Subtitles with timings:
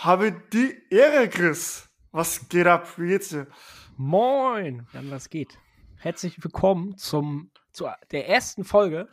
[0.00, 1.90] Habe die Ehre, Chris.
[2.12, 2.86] Was geht ab?
[2.98, 3.48] Wie geht's dir?
[3.96, 5.58] Moin, dann was geht?
[5.96, 9.08] Herzlich willkommen zum zu der ersten Folge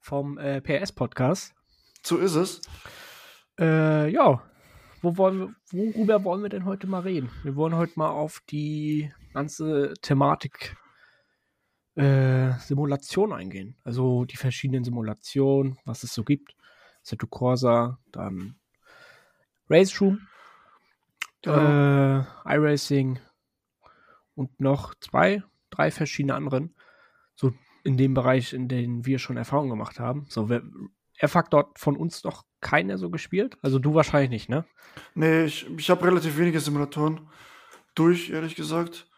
[0.00, 1.54] vom äh, PS Podcast.
[2.02, 2.60] So ist es.
[3.58, 4.42] Äh, ja,
[5.00, 7.30] wo wollen wir, worüber wollen wir denn heute mal reden?
[7.42, 10.76] Wir wollen heute mal auf die ganze Thematik
[11.94, 13.78] äh, Simulation eingehen.
[13.82, 16.54] Also die verschiedenen Simulationen, was es so gibt.
[17.00, 18.56] Seto Corsa, dann
[19.68, 20.26] Race Room,
[21.44, 23.18] äh, iRacing
[24.34, 26.74] und noch zwei, drei verschiedene anderen.
[27.34, 27.52] So
[27.84, 30.26] in dem Bereich, in dem wir schon Erfahrung gemacht haben.
[30.28, 30.62] So, wer,
[31.18, 33.58] R-Fact dort von uns noch keiner so gespielt?
[33.62, 34.64] Also du wahrscheinlich nicht, ne?
[35.14, 37.28] Nee, ich, ich habe relativ wenige Simulatoren
[37.94, 39.08] durch, ehrlich gesagt.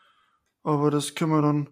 [0.62, 1.68] Aber das können wir dann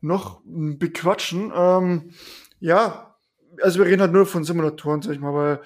[0.00, 1.52] noch bequatschen.
[1.54, 2.12] Ähm,
[2.60, 3.16] ja,
[3.62, 5.62] also wir reden halt nur von Simulatoren, sag ich mal, weil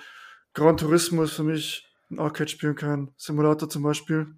[0.54, 4.34] Gran Turismo ist für mich ein Arcade-Spiel, kein Simulator zum Beispiel.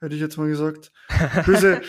[0.00, 0.92] Hätte ich jetzt mal gesagt.
[1.46, 1.80] Böse,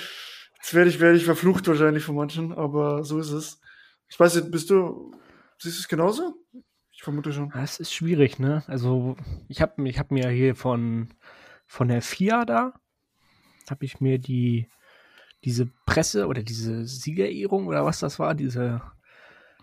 [0.57, 3.59] jetzt werde ich, werde ich verflucht wahrscheinlich von manchen, aber so ist es.
[4.07, 5.11] Ich weiß nicht, bist du,
[5.59, 6.35] siehst du es genauso?
[6.91, 7.49] Ich vermute schon.
[7.49, 8.63] Das ist schwierig, ne?
[8.67, 9.17] Also
[9.49, 11.09] ich habe ich hab mir hier von,
[11.65, 12.73] von der FIA da,
[13.69, 14.69] habe ich mir die
[15.43, 18.81] diese Presse oder diese Siegerehrung oder was das war, diese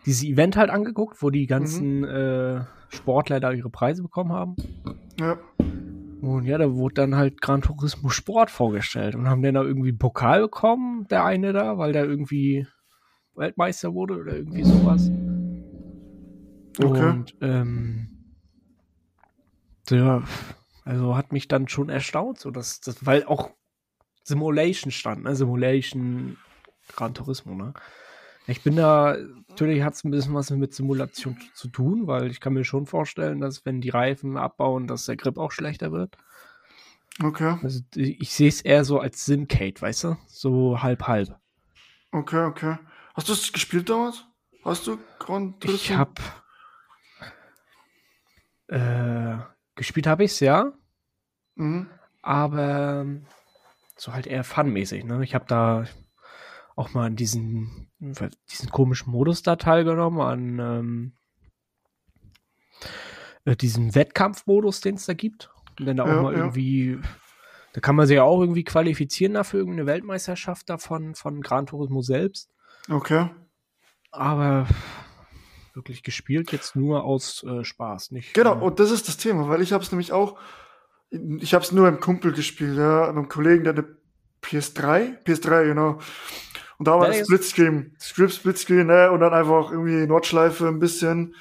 [0.07, 4.57] diese Event halt angeguckt, wo die ganzen äh, Sportler da ihre Preise bekommen haben.
[5.19, 5.39] Ja.
[6.21, 9.89] Und ja, da wurde dann halt Gran Turismo Sport vorgestellt und haben dann da irgendwie
[9.89, 12.67] einen Pokal bekommen, der eine da, weil der irgendwie
[13.35, 15.11] Weltmeister wurde oder irgendwie sowas.
[16.79, 17.11] Okay.
[17.11, 18.09] Und ähm,
[19.91, 20.23] ja,
[20.85, 23.51] also hat mich dann schon erstaunt, so dass das, weil auch
[24.23, 25.35] Simulation stand, ne?
[25.35, 26.37] Simulation
[26.95, 27.75] Gran Turismo, ne?
[28.47, 29.17] Ich bin da,
[29.49, 32.87] natürlich hat es ein bisschen was mit Simulation zu tun, weil ich kann mir schon
[32.87, 36.17] vorstellen, dass wenn die Reifen abbauen, dass der Grip auch schlechter wird.
[37.23, 37.57] Okay.
[37.63, 40.17] Also ich sehe es eher so als Simcade, weißt du?
[40.27, 41.39] So halb halb.
[42.11, 42.79] Okay, okay.
[43.15, 44.25] Hast du es gespielt damals?
[44.65, 45.77] Hast du Gran Turismo?
[45.77, 46.19] Ich hab
[48.69, 49.37] äh,
[49.75, 50.73] gespielt habe ich's ja,
[51.55, 51.89] Mhm.
[52.23, 53.27] aber ähm,
[53.97, 55.23] so halt eher funmäßig, ne?
[55.23, 55.85] Ich habe da
[56.77, 61.13] auch mal an diesen diesen komischen Modus da teilgenommen, an ähm,
[63.45, 65.51] äh, diesen Wettkampfmodus, den es da gibt.
[65.79, 66.39] Und dann da auch Ja, mal ja.
[66.41, 66.99] irgendwie,
[67.73, 72.03] da kann man sich ja auch irgendwie qualifizieren dafür, irgendeine Weltmeisterschaft davon von Gran Turismo
[72.03, 72.51] selbst.
[72.91, 73.31] Okay.
[74.11, 74.67] Aber
[75.75, 78.35] wirklich gespielt jetzt nur aus äh, Spaß, nicht.
[78.35, 80.39] Genau, äh, und das ist das Thema, weil ich habe es nämlich auch,
[81.11, 83.97] ich habe es nur im Kumpel gespielt, ja, einem Kollegen, der eine
[84.43, 85.99] PS3, PS3, genau.
[86.83, 90.81] Und da war Ja, jetzt- Splitscreen, Script Splitscreen, ne, und dann einfach irgendwie Nordschleife ein
[90.81, 91.37] bisschen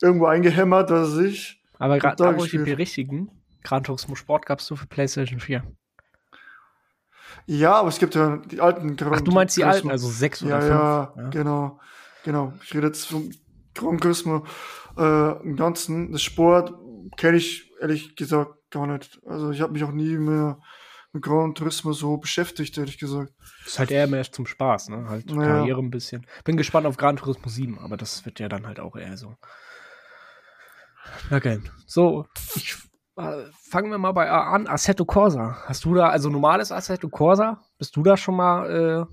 [0.00, 1.62] irgendwo eingehämmert, was weiß ich.
[1.78, 3.30] aber gerade da wo ich berichtigen,
[3.62, 5.62] Gran Turismo Sport gab es nur für PlayStation 4.
[7.44, 9.76] Ja, aber es gibt ja die alten Gran Ach, du meinst die Turismo.
[9.76, 11.30] alten, also sechs Ja, oder ja, fünf.
[11.30, 11.80] genau,
[12.24, 12.52] genau.
[12.64, 13.30] Ich rede jetzt vom
[13.74, 14.46] Gran Turismo
[14.96, 16.10] äh, im Ganzen.
[16.12, 16.72] Das Sport
[17.18, 19.20] kenne ich ehrlich gesagt gar nicht.
[19.26, 20.58] Also ich habe mich auch nie mehr
[21.12, 23.32] mit Gran Turismo so beschäftigt, ehrlich gesagt.
[23.64, 25.08] Ist halt eher mehr zum Spaß, ne?
[25.08, 25.36] Halt Ja.
[25.42, 26.26] Karriere ein bisschen.
[26.44, 29.36] Bin gespannt auf Gran Turismo 7, aber das wird ja dann halt auch eher so.
[31.30, 31.60] Okay.
[31.86, 32.76] So, ich,
[33.16, 34.66] äh, fangen wir mal bei A an.
[34.66, 35.56] Assetto Corsa.
[35.66, 37.62] Hast du da, also normales Assetto Corsa?
[37.78, 39.06] Bist du da schon mal äh,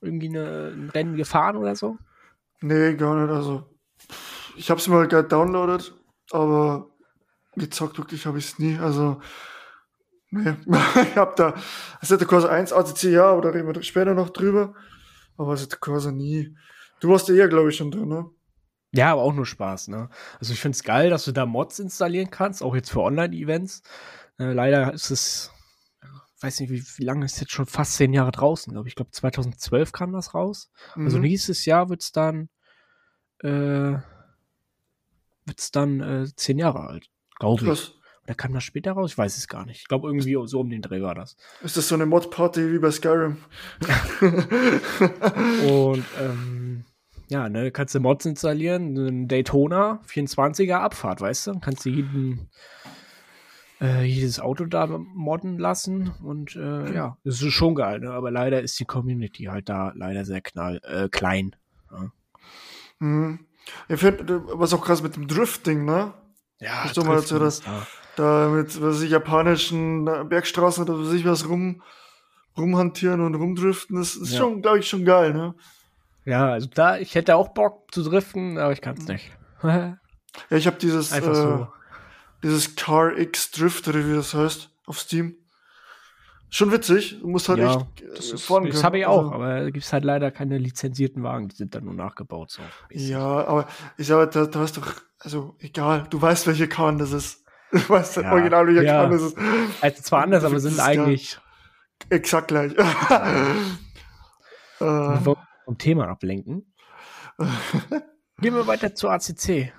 [0.00, 1.98] irgendwie eine, ein Rennen gefahren oder so?
[2.60, 3.30] Nee, gar nicht.
[3.34, 3.68] Also
[4.56, 5.94] ich habe es mal gerade downloadet,
[6.30, 6.90] aber
[7.56, 8.78] gezockt wirklich habe ich es nie.
[8.78, 9.20] Also
[10.30, 10.54] nee,
[11.02, 11.54] ich habe da
[12.00, 14.74] Assetto Corsa 1 ACC ja, aber da reden wir später noch drüber.
[15.36, 16.56] Aber Assetto Corsa nie.
[17.00, 18.26] Du warst ja eher, glaube ich, schon drin, ne?
[18.92, 20.08] Ja, aber auch nur Spaß, ne?
[20.40, 23.82] Also ich find's geil, dass du da Mods installieren kannst, auch jetzt für Online-Events.
[24.38, 25.52] Äh, leider ist es,
[26.40, 28.92] weiß nicht, wie, wie lange ist jetzt schon fast zehn Jahre draußen, glaube ich.
[28.92, 30.70] Ich glaube 2012 kam das raus.
[30.94, 31.24] Also Mhm.
[31.24, 32.48] nächstes Jahr wird's dann,
[33.40, 33.98] äh,
[35.44, 37.94] wird's dann äh, zehn Jahre alt, glaube ich.
[38.28, 39.12] Oder kam das später raus?
[39.12, 39.80] Ich weiß es gar nicht.
[39.80, 41.34] Ich glaube irgendwie so um den Dreh war das.
[41.62, 43.38] Ist das so eine Mod-Party wie bei Skyrim?
[45.66, 46.84] Und ähm,
[47.30, 51.58] ja, ne, kannst du Mods installieren, einen Daytona 24er Abfahrt, weißt du?
[51.60, 52.50] Kannst du jeden,
[53.80, 58.10] äh, jedes Auto da modden lassen und äh, ja, das ist schon geil, ne?
[58.10, 61.56] Aber leider ist die Community halt da leider sehr knall, äh, klein.
[62.98, 63.40] Mhm.
[63.88, 66.12] Ich finde, was auch krass mit dem Drifting, ne?
[66.60, 67.66] Ja, du mal erzählt, dass- ist
[68.18, 68.48] da.
[68.48, 71.82] Mit, was ich, japanischen Bergstraßen oder was ich was rum,
[72.56, 74.38] rumhantieren und rumdriften, das ist Ja.
[74.38, 75.54] schon, glaube ich, schon geil, ne?
[76.24, 79.30] Ja, also da, ich hätte auch Bock zu driften, aber ich kann es nicht.
[80.50, 81.68] Ja, ich habe dieses, Einfach äh, so.
[82.44, 84.70] dieses Car X Drift oder wie das heißt.
[84.86, 85.34] auf Steam.
[86.50, 87.18] Schon witzig.
[87.20, 89.60] Du musst halt Ja, echt äh, Das, ist- fahren das habe ich auch, Also, aber
[89.60, 92.50] da gibt es halt leider keine lizenzierten Wagen, die sind dann nur nachgebaut.
[92.52, 92.62] So.
[92.90, 93.66] ja, aber
[93.96, 97.44] ich sage, da, da hast doch, also egal, du weißt, welche Kahn das ist.
[97.88, 98.32] Weißt Ja.
[98.32, 99.06] original, welcher Ja.
[99.08, 99.36] Das ist.
[99.80, 101.38] Also zwar anders, aber sind eigentlich
[102.10, 102.76] Exakt gleich.
[102.76, 102.84] Wir
[104.80, 104.84] äh,
[105.24, 106.72] wollen vom Thema ablenken.
[108.40, 109.72] Gehen wir weiter zur ACC.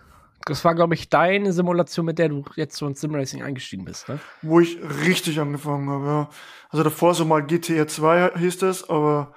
[0.45, 4.07] Das war, glaube ich, deine Simulation, mit der du jetzt so ins Simracing eingestiegen bist,
[4.07, 4.19] ne?
[4.41, 6.29] wo ich richtig angefangen habe, ja.
[6.69, 9.33] Also davor so mal GTR 2 hieß das, aber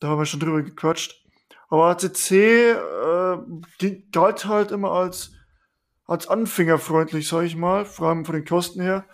[0.00, 1.22] da haben wir schon drüber gequatscht.
[1.68, 5.32] Aber ACC äh, galt halt immer als,
[6.08, 9.04] als anfängerfreundlich, sag ich mal, vor allem von den Kosten her,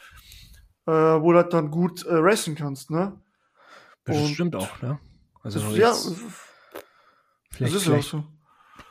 [0.86, 3.20] äh, wo du halt dann gut äh, racen kannst, ne?
[4.04, 4.98] Das Und- stimmt auch, ne?
[5.42, 6.18] Also ja, jetzt, das
[7.50, 8.24] vielleicht, ist ja auch vielleicht, so.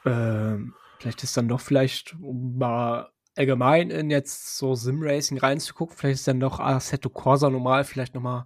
[0.06, 6.20] ähm, vielleicht ist dann doch vielleicht, um mal allgemein in jetzt so Simracing reinzugucken, vielleicht
[6.20, 8.46] ist dann doch Assetto Corsa normal vielleicht noch mal ein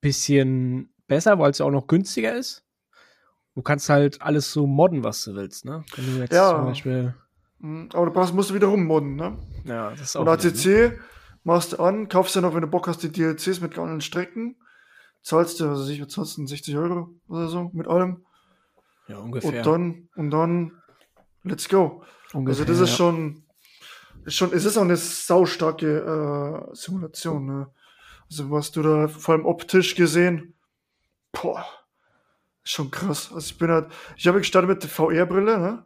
[0.00, 2.64] bisschen besser, weil es ja auch noch günstiger ist.
[3.54, 5.84] Du kannst halt alles so modden, was du willst, ne?
[5.96, 6.50] Wenn du jetzt Ja.
[6.50, 7.14] zum Beispiel,
[7.62, 9.38] Aber du brauchst, musst du wieder rummodden, ne?
[9.64, 10.86] ja, das ist auch Und wieder, ne?
[10.94, 11.00] ACC
[11.44, 14.56] machst du an, kaufst dann noch, wenn du Bock hast, die DLCs mit allen Strecken.
[15.22, 18.24] Zahlst du, weiß ich, zahlst du, 60 Euro oder so mit allem.
[19.08, 19.50] ja, ungefähr.
[19.50, 20.72] Und dann, und dann,
[21.42, 22.02] let's go.
[22.32, 22.96] ungefähr also das ist ja.
[22.96, 23.44] schon,
[24.24, 27.70] ist schon, es ist auch eine saustarke äh, Simulation, ne?
[28.30, 30.54] Also was du da vor allem optisch gesehen,
[31.32, 31.66] boah,
[32.62, 33.30] schon krass.
[33.34, 35.84] Also ich bin halt, ich habe gestartet mit der VR-Brille, ne?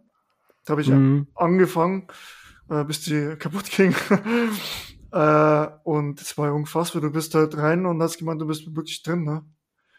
[0.64, 1.26] Da habe ich Mhm.
[1.34, 2.08] angefangen,
[2.70, 3.94] äh, bis die kaputt ging.
[5.12, 7.02] äh, und es war unfassbar.
[7.02, 9.44] Du bist halt rein und hast gemeint, du bist wirklich drin, ne?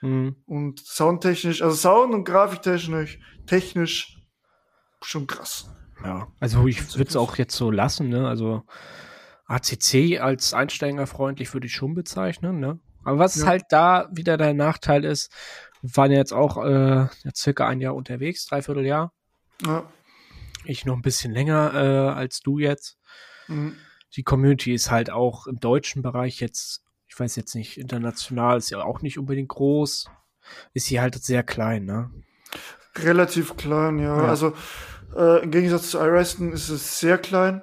[0.02, 0.36] Mhm.
[0.46, 4.20] Und soundtechnisch, also Sound- und Grafiktechnisch, technisch
[5.02, 5.70] schon krass.
[6.04, 8.28] Ja, also ich würde es auch jetzt so lassen, ne?
[8.28, 8.64] Also
[9.48, 12.80] ACC als einsteigerfreundlich würde ich schon bezeichnen, ne?
[13.04, 13.46] Aber was Ja.
[13.46, 15.32] halt da wieder der Nachteil ist,
[15.82, 16.70] wir waren ja jetzt auch äh,
[17.04, 19.14] ja, circa ein Jahr unterwegs, dreiviertel Jahr.
[19.66, 19.84] Ja.
[20.66, 22.98] Ich noch ein bisschen länger äh, als du jetzt.
[23.48, 23.76] Mhm.
[24.16, 28.70] Die Community ist halt auch im deutschen Bereich jetzt, ich weiß jetzt nicht, international ist
[28.70, 30.06] ja auch nicht unbedingt groß.
[30.74, 32.12] Ist hier halt sehr klein, ne?
[32.96, 34.18] Relativ klein, ja.
[34.24, 34.28] Ja.
[34.30, 34.54] Also
[35.16, 37.62] äh, im Gegensatz zu iReston ist es sehr klein.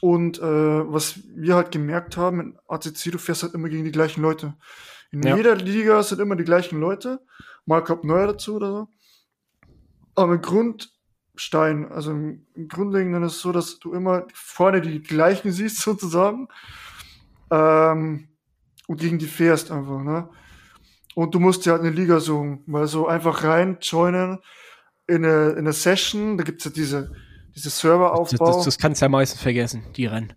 [0.00, 3.92] Und äh, was wir halt gemerkt haben, in ACC, du fährst halt immer gegen die
[3.92, 4.54] gleichen Leute.
[5.10, 5.36] In Ja.
[5.36, 7.20] jeder Liga sind immer die gleichen Leute.
[7.66, 8.88] Mal kommt neuer dazu oder so.
[10.14, 10.40] Aber im
[11.32, 15.80] Grundstein, also im, im Grundlegenden ist es so, dass du immer vorne die gleichen siehst,
[15.80, 16.48] sozusagen.
[17.50, 18.28] Ähm,
[18.86, 20.28] und gegen die fährst einfach, ne?
[21.14, 24.38] Und du musst dir halt eine Liga suchen, weil so einfach rein joinen
[25.06, 27.12] in eine, in eine Session, da gibt's ja diese,
[27.54, 30.32] diese Das, Serveraufbau, das, das, das kannst du ja meistens vergessen, die Rennen.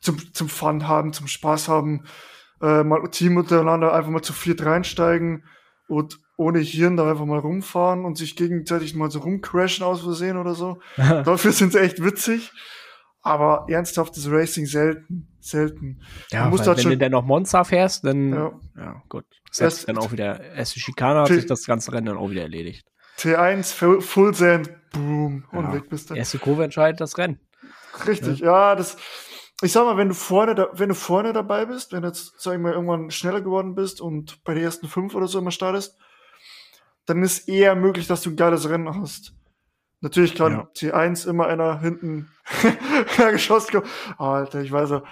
[0.00, 2.04] zum, zum Fun haben, zum Spaß haben,
[2.60, 5.44] äh, mal Team untereinander einfach mal zu viert reinsteigen
[5.88, 10.36] und ohne Hirn da einfach mal rumfahren und sich gegenseitig mal so rumcrashen aus Versehen
[10.38, 10.78] oder so.
[10.96, 12.50] Dafür sind sie echt witzig.
[13.22, 16.00] Aber ernsthaftes Racing selten, selten.
[16.30, 19.02] Ja, weil wenn schon- du dann noch Monster fährst, dann, ja, Ja.
[19.10, 19.26] gut.
[19.50, 22.30] Das Erst- dann auch wieder, erst die Schikane hat sich das ganze Rennen dann auch
[22.30, 22.86] wieder erledigt.
[23.18, 25.72] T1, Full, Sand, boom, und Ja.
[25.74, 26.14] weg bist du.
[26.14, 27.38] Erste Kurve entscheidet das Rennen.
[28.06, 28.74] Richtig, ja.
[28.74, 28.96] das.
[29.62, 32.32] Ich sag mal, wenn du vorne, da, wenn du vorne dabei bist, wenn du jetzt,
[32.40, 35.50] sag ich mal, irgendwann schneller geworden bist und bei den ersten fünf oder so immer
[35.50, 35.98] startest,
[37.10, 39.34] dann ist eher möglich, dass du ein geiles Rennen hast.
[40.00, 40.68] Natürlich kann Ja.
[40.74, 42.30] T1 immer einer hinten
[43.32, 43.86] geschossen kommen.
[44.18, 45.02] Alter, ich weiß ja,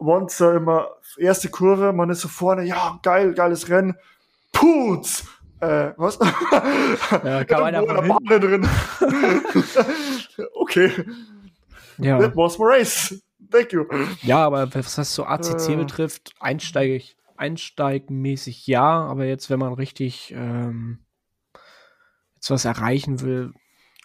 [0.00, 3.94] Monster immer, erste Kurve, man ist so vorne, ja, geil, geiles Rennen.
[4.50, 5.24] Putz!
[5.60, 6.18] Äh, was?
[7.22, 8.68] Ja, kam einer von Bahn drin.
[10.54, 10.90] okay.
[11.98, 12.18] Ja.
[12.18, 13.22] That was my race.
[13.48, 13.84] Thank you.
[14.22, 15.76] ja, aber was das so ACC Äh.
[15.76, 20.98] betrifft, einsteig, einsteigmäßig ja, aber jetzt, wenn man richtig ähm,
[22.42, 23.52] jetzt was erreichen will,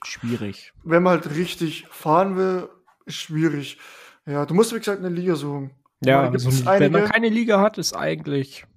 [0.03, 0.71] schwierig.
[0.83, 2.69] Wenn man halt richtig fahren will,
[3.05, 3.79] ist schwierig.
[4.27, 5.71] Ja, du musst, wie gesagt, eine Liga suchen.
[6.01, 7.11] Ja, also, wenn man einige.
[7.11, 8.67] keine Liga hat, ist eigentlich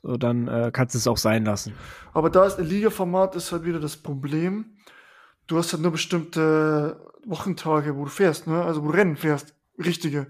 [0.00, 1.74] so, dann äh, kannst du es auch sein lassen.
[2.14, 4.78] Aber da ist ein Liga-Format ist halt wieder das Problem.
[5.46, 8.64] Du hast halt nur bestimmte Wochentage, wo du fährst, ne?
[8.64, 10.28] Also wo du Rennen fährst, richtige.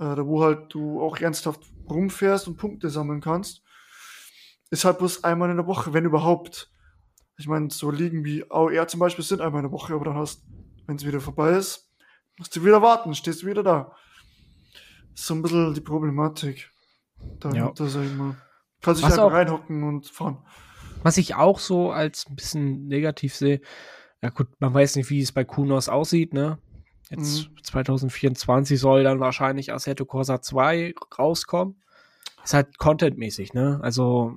[0.00, 3.62] Äh, wo halt du auch ernsthaft rumfährst und Punkte sammeln kannst.
[4.70, 6.72] Ist halt bloß einmal in der Woche, wenn überhaupt.
[7.38, 10.16] Ich meine, so Ligen wie AOR zum Beispiel sind einmal in der Woche, aber dann
[10.16, 10.42] hast,
[10.86, 11.88] wenn es wieder vorbei ist,
[12.36, 13.92] musst du wieder warten, stehst du wieder da.
[15.14, 16.70] Ist so ein bisschen die Problematik.
[17.40, 18.36] Dahinter, sag ich mal.
[18.80, 20.38] Kannst dich einfach reinhocken und fahren.
[21.02, 23.60] Was ich auch so als ein bisschen negativ sehe,
[24.22, 26.58] ja gut, man weiß nicht, wie es bei Kunos aussieht, ne?
[27.10, 27.62] Jetzt mhm.
[27.62, 31.80] 2024 soll dann wahrscheinlich Assetto Corsa 2 rauskommen.
[32.44, 33.78] Ist halt contentmäßig, ne?
[33.82, 34.36] Also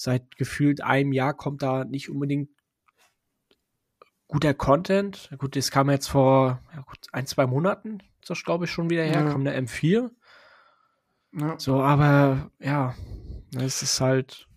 [0.00, 2.48] seit gefühlt einem Jahr kommt da nicht unbedingt
[4.28, 5.28] guter Content.
[5.36, 9.24] Gut, das kam jetzt vor ja ein, zwei Monaten, das glaube ich schon wieder her,
[9.24, 9.30] ja.
[9.30, 10.10] kam der M4.
[11.32, 11.58] Ja.
[11.58, 12.94] So, aber ja,
[13.54, 14.48] es ist halt.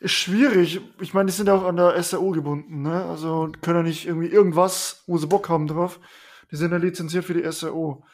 [0.00, 0.80] Ist schwierig.
[1.00, 3.04] Ich meine, die sind ja auch an der SAO gebunden, ne?
[3.04, 6.00] Also können ja nicht irgendwie irgendwas, wo sie Bock haben drauf.
[6.50, 8.04] Die sind ja lizenziert für die SAO.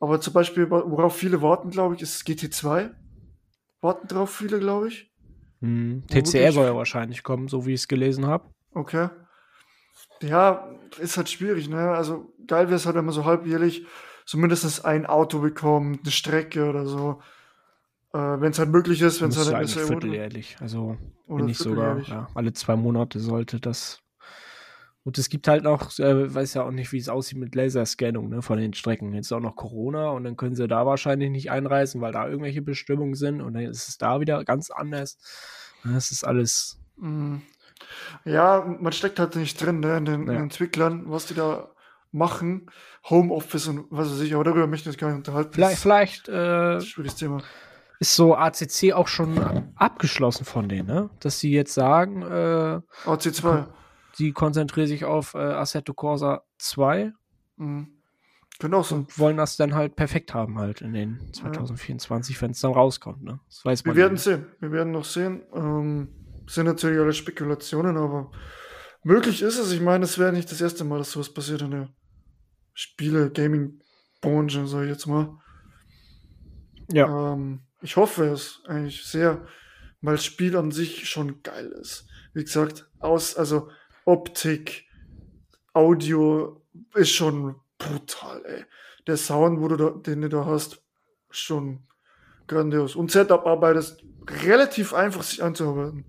[0.00, 2.90] Aber zum Beispiel, worauf viele warten, glaube ich, ist GT2.
[3.80, 5.07] Warten drauf viele, glaube ich.
[5.60, 6.04] Hm.
[6.08, 8.44] TCR soll ja wahrscheinlich kommen, so wie ich es gelesen habe.
[8.72, 9.08] Okay.
[10.22, 11.90] Ja, ist halt schwierig, ne?
[11.90, 13.86] Also geil wäre es halt, wenn man so halbjährlich
[14.24, 17.20] so mindestens ein Auto bekommt, eine Strecke oder so.
[18.12, 20.96] Äh, wenn es halt möglich ist, wenn es halt eigentlich vierteljährlich, also
[21.26, 24.00] wenn nicht sogar ja, alle zwei Monate sollte das.
[25.04, 28.28] Und es gibt halt noch, äh, weiß ja auch nicht, wie es aussieht mit Laserscannung
[28.28, 29.14] ne, von den Strecken.
[29.14, 32.28] Jetzt ist auch noch Corona und dann können sie da wahrscheinlich nicht einreisen, weil da
[32.28, 35.18] irgendwelche Bestimmungen sind und dann ist es da wieder ganz anders.
[35.84, 36.78] Das ist alles.
[36.96, 37.42] Mhm.
[38.24, 40.34] Ja, man steckt halt nicht drin, ne, in den, ja.
[40.34, 41.70] Entwicklern, was die da
[42.12, 42.70] machen.
[43.08, 45.52] Homeoffice und was weiß ich, aber darüber möchte ich jetzt gar nicht unterhalten.
[45.52, 47.42] Vielleicht, vielleicht äh, schwieriges Thema.
[48.00, 51.10] Ist so ACC auch schon abgeschlossen von denen, ne?
[51.20, 53.66] Dass sie jetzt sagen, äh, AC2.
[54.18, 57.12] Sie konzentrieren sich auf äh, Assetto Corsa 2.
[57.56, 57.86] Mhm.
[58.72, 58.96] Auch so.
[58.96, 62.42] Und wollen das dann halt perfekt haben, halt in den 2024, ja.
[62.42, 63.38] wenn es dann rauskommt, ne?
[63.46, 64.24] Das weiß man Wir werden nicht.
[64.24, 64.46] sehen.
[64.58, 65.42] Wir werden noch sehen.
[65.54, 66.08] Ähm,
[66.48, 68.32] sind natürlich alle Spekulationen, aber
[69.04, 69.70] möglich ist es.
[69.70, 71.88] Ich meine, es wäre nicht das erste Mal, dass sowas passiert in der
[72.74, 75.38] Spiele, Gaming-Branche, sag ich jetzt mal.
[76.90, 77.34] Ja.
[77.34, 79.46] Ähm, ich hoffe es eigentlich sehr,
[80.00, 82.08] weil das Spiel an sich schon geil ist.
[82.34, 83.68] Wie gesagt, aus, also
[84.08, 84.86] Optik,
[85.74, 86.62] Audio
[86.94, 88.64] ist schon brutal, ey.
[89.06, 90.82] Der Sound, wo du da, den du da hast,
[91.28, 91.80] schon
[92.46, 92.96] grandios.
[92.96, 94.02] Und Setup-Arbeit ist
[94.44, 96.06] relativ einfach, sich anzuarbeiten.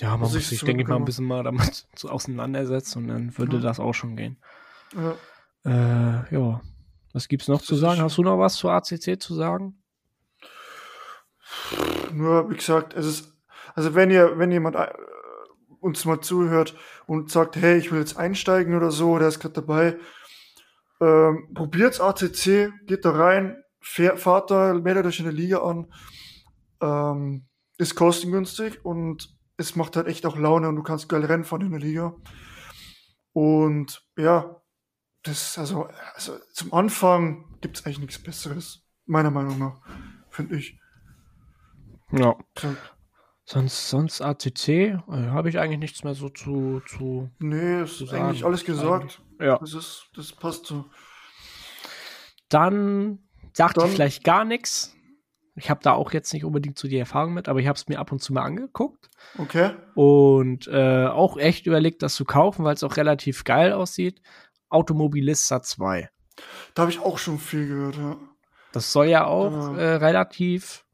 [0.00, 3.38] Ja, man muss sich, denke ich mal, ein bisschen mal damit so auseinandersetzen und dann
[3.38, 3.62] würde ja.
[3.62, 4.36] das auch schon gehen.
[4.96, 5.14] Ja.
[5.64, 6.60] Äh, ja.
[7.12, 8.02] Was gibt's noch das zu sagen?
[8.02, 9.80] Hast du noch was zu ACC zu sagen?
[12.12, 13.32] Nur, wie gesagt, es ist,
[13.76, 14.76] also wenn ihr, wenn jemand
[15.80, 16.74] uns mal zuhört
[17.06, 19.96] und sagt, hey, ich will jetzt einsteigen oder so, der ist gerade dabei,
[21.00, 25.92] ähm, probiert's ACC, geht da rein, fahrt da, meldet euch in der Liga an,
[26.80, 27.46] ähm,
[27.78, 31.62] ist kostengünstig und es macht halt echt auch Laune und du kannst geil Rennen fahren
[31.62, 32.14] in der Liga.
[33.32, 34.60] Und ja,
[35.22, 39.80] das, also, also zum Anfang gibt es eigentlich nichts Besseres, meiner Meinung nach,
[40.30, 40.78] finde ich.
[42.12, 42.36] Ja.
[43.50, 46.82] Sonst, sonst ACC äh, habe ich eigentlich nichts mehr so zu.
[46.86, 49.22] zu nee, ist zu eigentlich alles gesagt.
[49.40, 49.56] Ja.
[49.56, 50.84] Das, ist, das passt so.
[52.50, 53.20] Dann
[53.54, 54.94] sagt Dann, vielleicht gar nichts.
[55.54, 57.88] Ich habe da auch jetzt nicht unbedingt so die Erfahrung mit, aber ich habe es
[57.88, 59.08] mir ab und zu mal angeguckt.
[59.38, 59.70] Okay.
[59.94, 64.20] Und äh, auch echt überlegt, das zu kaufen, weil es auch relativ geil aussieht.
[64.68, 66.10] Automobilista 2.
[66.74, 68.18] Da habe ich auch schon viel gehört, ja.
[68.72, 69.76] Das soll ja auch ja.
[69.78, 70.84] Äh, relativ.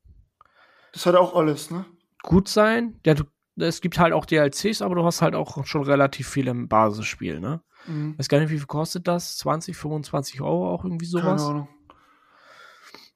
[0.92, 1.84] Das hat auch alles, ne?
[2.24, 2.98] Gut sein.
[3.04, 3.24] Ja, du,
[3.56, 7.38] es gibt halt auch DLCs, aber du hast halt auch schon relativ viel im Basisspiel,
[7.38, 7.62] ne?
[7.86, 8.18] Mhm.
[8.18, 9.36] Weiß gar nicht, wie viel kostet das?
[9.36, 11.42] 20, 25 Euro auch irgendwie sowas?
[11.42, 11.68] Keine Ahnung.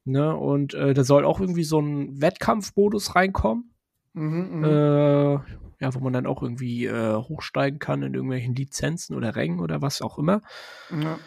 [0.04, 0.36] Ne?
[0.36, 3.74] Und äh, da soll auch irgendwie so ein Wettkampfmodus reinkommen.
[4.12, 5.32] Mhm, mhm, äh,
[5.80, 9.80] ja, wo man dann auch irgendwie äh, hochsteigen kann in irgendwelchen Lizenzen oder Rängen oder
[9.80, 10.42] was auch immer.
[10.90, 11.18] Ja,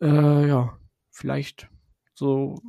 [0.00, 0.78] äh, ja
[1.10, 1.68] vielleicht
[2.14, 2.62] so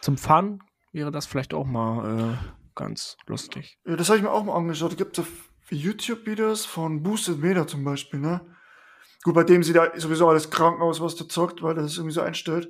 [0.00, 0.62] zum Fun
[0.92, 3.78] wäre das vielleicht auch mal äh, ganz lustig.
[3.86, 4.92] Ja, das habe ich mir auch mal angeschaut.
[4.92, 5.26] Da gibt es
[5.70, 8.40] YouTube-Videos von Boosted Meter zum Beispiel, ne?
[9.22, 12.14] Gut, bei dem sieht da sowieso alles krank aus, was der zockt, weil das irgendwie
[12.14, 12.68] so einstellt.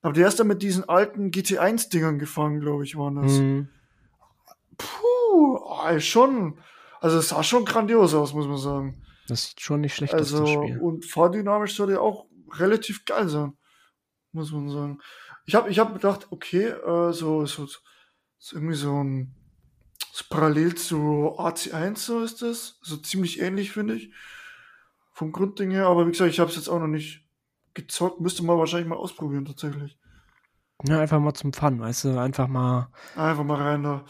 [0.00, 3.32] Aber der ist dann mit diesen alten GT1-Dingern gefangen, glaube ich, waren das.
[3.32, 3.68] Mhm.
[4.76, 6.58] Puh, oh, schon.
[7.00, 9.02] Also es sah schon grandios aus, muss man sagen.
[9.28, 10.78] Das sieht schon nicht schlecht also, aus, Spiel.
[10.80, 13.56] Und fahrdynamisch soll der auch relativ geil sein,
[14.32, 14.98] muss man sagen.
[15.44, 17.78] Ich habe ich hab gedacht, okay, äh, so, so, so
[18.50, 19.34] irgendwie so ein
[20.12, 22.78] so parallel zu AC1 so ist das.
[22.82, 24.10] So ziemlich ähnlich, finde ich.
[25.12, 27.24] Vom Grundding her, aber wie gesagt, ich habe es jetzt auch noch nicht
[27.74, 28.20] gezockt.
[28.20, 29.98] Müsste man wahrscheinlich mal ausprobieren, tatsächlich.
[30.84, 32.88] Ja, einfach mal zum Fun, weißt du, einfach mal.
[33.14, 34.04] Einfach mal rein da.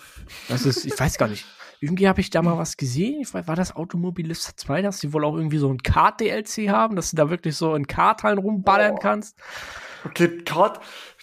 [0.49, 1.45] Das ist, ich weiß gar nicht.
[1.81, 3.21] Irgendwie habe ich da mal was gesehen.
[3.21, 6.97] Ich weiß, war das Automobilista 2, dass die wohl auch irgendwie so ein Kart-DLC haben,
[6.97, 8.99] dass du da wirklich so in Karthallen rumballern oh.
[9.01, 9.37] kannst?
[10.05, 10.81] Okay, Kart,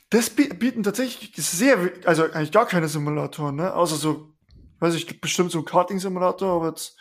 [0.09, 3.73] das bieten tatsächlich sehr, also eigentlich gar keine Simulatoren, ne?
[3.73, 4.33] Außer so,
[4.79, 6.97] weiß ich, bestimmt so ein Karting-Simulator, aber jetzt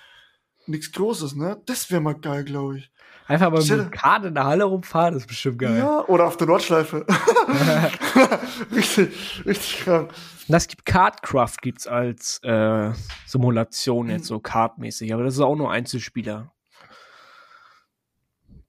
[0.66, 1.60] nichts Großes, ne?
[1.66, 2.90] Das wäre mal geil, glaube ich.
[3.26, 5.78] Einfach mal mit dem Kart in der Halle rumfahren, das ist bestimmt geil.
[5.78, 7.06] Ja, oder auf der Nordschleife.
[8.74, 10.12] richtig, richtig krank.
[10.48, 12.90] Das gibt Kartcraft gibt's als äh,
[13.26, 16.50] Simulation jetzt so kartmäßig, aber das ist auch nur Einzelspieler.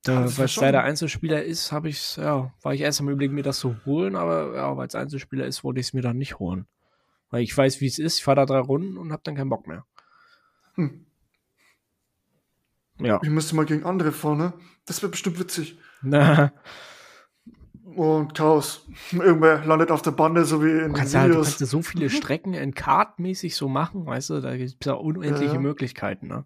[0.02, 3.42] Da, weil es leider Einzelspieler ist, habe ich ja, war ich erst am überlegen, mir
[3.42, 6.38] das zu holen, aber ja, weil es Einzelspieler ist, wollte ich es mir dann nicht
[6.38, 6.66] holen.
[7.30, 9.50] Weil ich weiß, wie es ist, ich fahre da drei Runden und habe dann keinen
[9.50, 9.84] Bock mehr.
[10.74, 11.04] Hm.
[12.98, 13.18] Ja.
[13.22, 14.52] Ich müsste mal gegen andere fahren, ne?
[14.86, 15.78] Das wäre bestimmt witzig.
[16.02, 16.52] Na,
[17.94, 18.86] Und Chaos.
[19.12, 21.46] Irgendwer landet auf der Bande, so wie in du den kannst ja, du Videos.
[21.46, 24.94] kannst ja so viele Strecken in kartmäßig so machen, weißt du, da gibt es ja
[24.94, 25.60] unendliche Ja, ja.
[25.60, 26.44] Möglichkeiten, ne?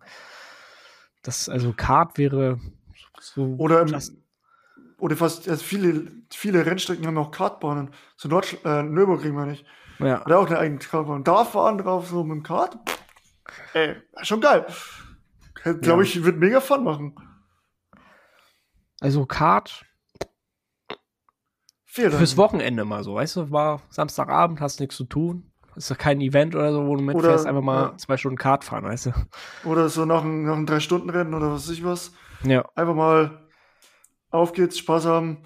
[1.22, 2.60] Das, also Kart wäre
[3.20, 4.16] so Oder, im, klasse.
[4.98, 7.90] oder fast also viele, viele Rennstrecken haben auch Kartbahnen.
[8.16, 9.64] So Nord äh, Nürburgring, meine ich.
[9.98, 10.24] Ja.
[10.24, 11.24] Hat auch eine eigene Kartbahn.
[11.24, 12.76] Da fahren drauf so mit dem Kart.
[13.74, 14.66] Ey, schon geil.
[15.62, 16.08] Glaube Ja.
[16.08, 17.14] ich, wird mega Fun machen.
[19.00, 19.84] Also Kart
[21.86, 25.52] fürs Wochenende mal so, weißt du, war Samstagabend, hast nichts zu tun.
[25.76, 27.96] Ist doch kein Event oder so, wo du Oder, mitfährst, einfach mal ja.
[27.98, 29.12] zwei Stunden Kart fahren, weißt du?
[29.64, 32.12] Oder so nach einem, nach einem Drei-Stunden-Rennen oder was weiß ich was.
[32.44, 32.68] Ja.
[32.74, 33.48] Einfach mal
[34.30, 35.44] auf geht's, Spaß haben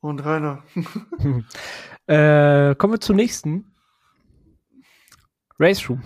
[0.00, 0.62] und rein.
[2.10, 3.74] Äh, kommen wir zum nächsten.
[5.58, 6.02] Race Room.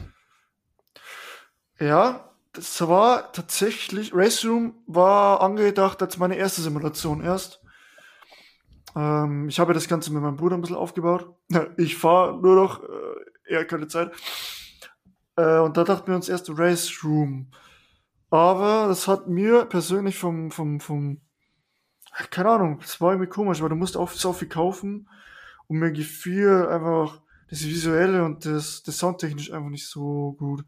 [1.79, 7.63] Ja, das war tatsächlich, Race Room war angedacht als meine erste Simulation erst.
[8.97, 11.35] Ähm, ich habe das Ganze mit meinem Bruder ein bisschen aufgebaut.
[11.77, 14.11] Ich fahre nur noch, äh, er keine Zeit.
[15.37, 17.51] Äh, und da dachten wir uns erst Race Room.
[18.33, 21.21] Aber das hat mir persönlich vom, vom, vom,
[22.31, 25.07] keine Ahnung, das war irgendwie komisch, weil du musst auch so viel kaufen
[25.69, 27.21] und mir gefiel einfach
[27.51, 30.65] das Visuelle und das, das Soundtechnisch einfach nicht so gut.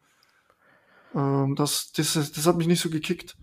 [1.15, 3.35] Ähm, das, das, das hat mich nicht so gekickt.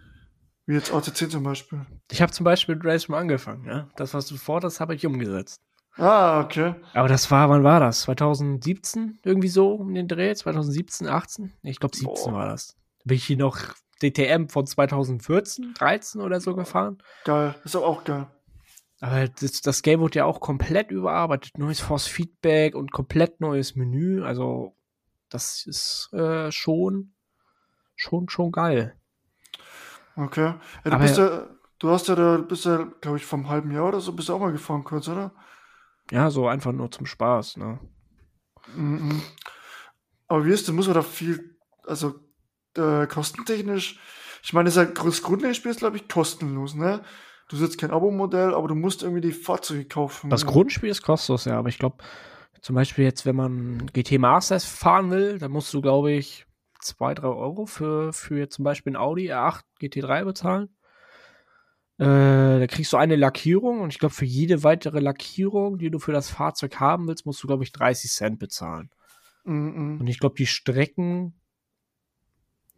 [0.67, 1.83] Wie jetzt ATC zum Beispiel.
[2.11, 3.89] Ich habe zum Beispiel mit Race Room angefangen, ja.
[3.95, 5.63] Das, was du forderst, habe ich umgesetzt.
[5.97, 6.75] Ah, okay.
[6.93, 8.01] Aber das war, wann war das?
[8.01, 9.17] 2017?
[9.23, 10.35] Irgendwie so um den Dreh?
[10.35, 11.53] 2017, 18?
[11.63, 12.33] Nee, Ich glaube 17 Boah.
[12.33, 12.77] war das.
[13.03, 13.57] Bin ich hier noch
[14.01, 17.01] DTM von 2014, 13 oder so gefahren?
[17.25, 17.55] Geil.
[17.63, 18.27] Ist aber auch geil.
[19.01, 21.57] Aber das, das Game wurde ja auch komplett überarbeitet.
[21.57, 24.23] Neues Force Feedback und komplett neues Menü.
[24.23, 24.75] Also,
[25.29, 27.13] das ist äh, schon,
[27.95, 28.95] schon, schon geil.
[30.15, 30.53] Okay.
[30.83, 31.47] Ja, du bist ja,
[31.79, 34.33] du hast ja da, bist ja, glaube ich, vom halben Jahr oder so, bist du
[34.33, 35.31] auch mal gefahren kurz, oder?
[36.11, 37.79] Ja, so einfach nur zum Spaß, ne?
[38.75, 39.21] Mhm.
[40.27, 42.19] Aber wie ist, du musst man da viel, also
[42.77, 43.99] äh, kostentechnisch,
[44.43, 47.01] ich meine, das, Grundspiel ist, glaube ich, kostenlos, ne?
[47.47, 50.29] Du sitzt kein Abo-Modell, aber du musst irgendwie die Fahrzeuge kaufen.
[50.29, 51.97] Das Grundspiel ist kostenlos, ja, aber ich glaube,
[52.61, 56.45] zum Beispiel jetzt, wenn man GT Masters fahren will, dann musst du, glaube ich,
[56.79, 60.69] 2, 3 Euro für, für zum Beispiel ein Audi R8 GT3 bezahlen.
[61.97, 65.99] Äh, da kriegst du eine Lackierung und ich glaube, für jede weitere Lackierung, die du
[65.99, 68.89] für das Fahrzeug haben willst, musst du, glaube ich, 30 Cent bezahlen.
[69.43, 69.99] Mhm.
[69.99, 71.39] Und ich glaube, die Strecken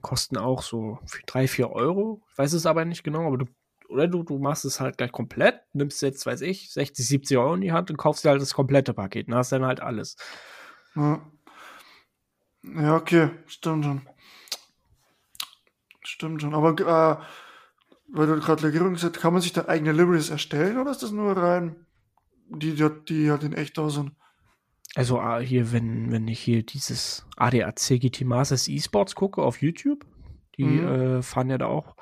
[0.03, 2.21] kosten auch so 3, 4 Euro.
[2.31, 3.45] Ich weiß es aber nicht genau, aber du,
[3.87, 7.55] oder du, du machst es halt gleich komplett, nimmst jetzt, weiß ich, 60, 70 Euro
[7.55, 10.15] in die Hand und kaufst dir halt das komplette Paket und hast dann halt alles.
[10.95, 11.25] Ja.
[12.63, 14.07] ja, okay, stimmt schon.
[16.03, 16.53] Stimmt schon.
[16.53, 17.23] Aber äh,
[18.09, 21.11] weil du gerade Legierung gesagt kann man sich dann eigene Liveries erstellen oder ist das
[21.11, 21.87] nur rein,
[22.49, 24.11] die, die, die halt in echt da sind?
[24.95, 30.06] Also ah, hier, wenn, wenn ich hier dieses ADAC GT Masters eSports gucke auf YouTube,
[30.58, 30.88] die Mhm.
[30.88, 31.95] äh, fahren ja da auch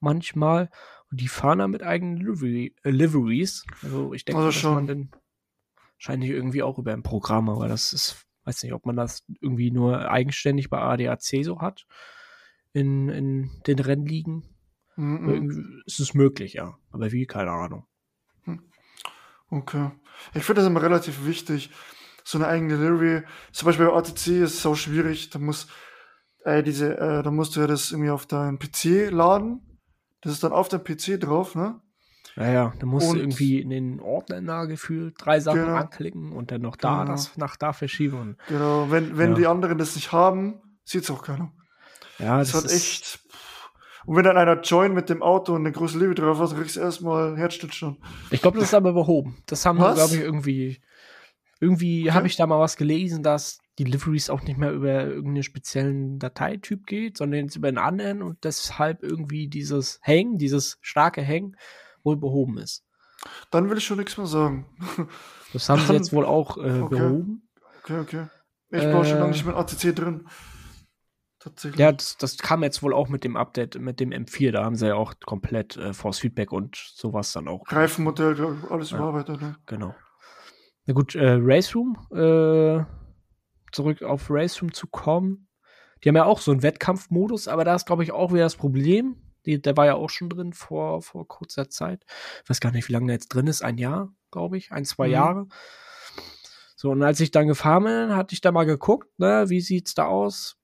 [0.00, 0.70] manchmal
[1.10, 3.64] und die fahren da mit eigenen Livery, äh, Liveries.
[3.82, 4.74] Also ich denke, Also dass schon.
[4.74, 5.10] man dann
[5.96, 9.70] wahrscheinlich irgendwie auch über ein Programm, aber das ist, weiß nicht, ob man das irgendwie
[9.70, 11.86] nur eigenständig bei ADAC so hat
[12.72, 14.44] in, in den Rennligen.
[14.96, 15.82] Mhm.
[15.84, 16.76] Ist es möglich, ja.
[16.90, 17.86] Aber wie, keine Ahnung.
[19.50, 19.90] Okay.
[20.34, 21.70] Ich finde das immer relativ wichtig.
[22.24, 23.22] So eine eigene Livery.
[23.52, 25.30] Zum Beispiel bei ATC ist es auch schwierig.
[25.30, 25.66] Da muss,
[26.44, 29.60] äh, diese, äh, da musst du ja das irgendwie auf deinen PC laden.
[30.20, 31.80] Das ist dann auf deinem PC drauf, ne?
[32.36, 35.74] Naja, da musst Und- du irgendwie in den Ordner gefühlt drei Sachen Genau.
[35.76, 37.12] anklicken und dann noch da Genau.
[37.12, 38.38] das nach da verschieben.
[38.48, 38.90] Genau.
[38.90, 39.36] Wenn, wenn Ja.
[39.36, 41.52] die anderen das nicht haben, sieht's auch keiner.
[42.18, 43.18] ja, Das, das, hat echt.
[44.06, 46.76] Und wenn dann einer joint mit dem Auto und eine große Liebe drauf hat, kriegst
[46.76, 47.98] du erstmal Herzstillstand.
[48.30, 49.36] Ich glaube, das ist aber behoben.
[49.46, 49.94] Das haben, Was?
[49.96, 50.80] glaube ich, irgendwie.
[51.62, 52.12] Irgendwie Okay.
[52.14, 56.18] habe ich da mal was gelesen, dass die Liveries auch nicht mehr über irgendeinen speziellen
[56.18, 61.56] Dateityp geht, sondern jetzt über einen anderen und deshalb irgendwie dieses Hängen, dieses starke Hängen
[62.02, 62.84] wohl behoben ist.
[63.52, 64.66] Dann will ich schon nichts mehr sagen.
[65.52, 66.96] Das haben sie Dann- jetzt wohl auch äh, okay.
[66.98, 67.48] behoben.
[67.82, 68.26] Okay, okay.
[68.70, 69.20] Ich brauche schon Äh.
[69.20, 70.26] lange nicht mehr ACC drin.
[71.38, 71.78] Tatsächlich.
[71.78, 74.52] Ja, das, das kam jetzt wohl auch mit dem Update, mit dem M4.
[74.52, 77.64] Da haben sie ja auch komplett äh, Force Feedback und sowas dann auch.
[77.66, 78.96] Reifenmodell, alles Ja.
[78.98, 79.42] überarbeitet.
[79.42, 79.56] Ne?
[79.66, 79.94] Genau.
[80.86, 82.84] Na gut, äh, Race Room, äh,
[83.72, 85.48] zurück auf Race Room zu kommen.
[86.02, 88.56] Die haben ja auch so einen Wettkampfmodus, aber da ist, glaube ich, auch wieder das
[88.56, 89.16] Problem.
[89.46, 92.04] Die, der war ja auch schon drin vor, vor kurzer Zeit.
[92.42, 93.62] Ich weiß gar nicht, wie lange der jetzt drin ist.
[93.62, 94.72] Ein Jahr, glaube ich.
[94.72, 95.12] Ein, zwei Mhm.
[95.12, 95.46] Jahre.
[96.76, 99.94] So, und als ich dann gefahren bin, hatte ich da mal geguckt, ne, wie sieht's
[99.94, 100.56] da aus?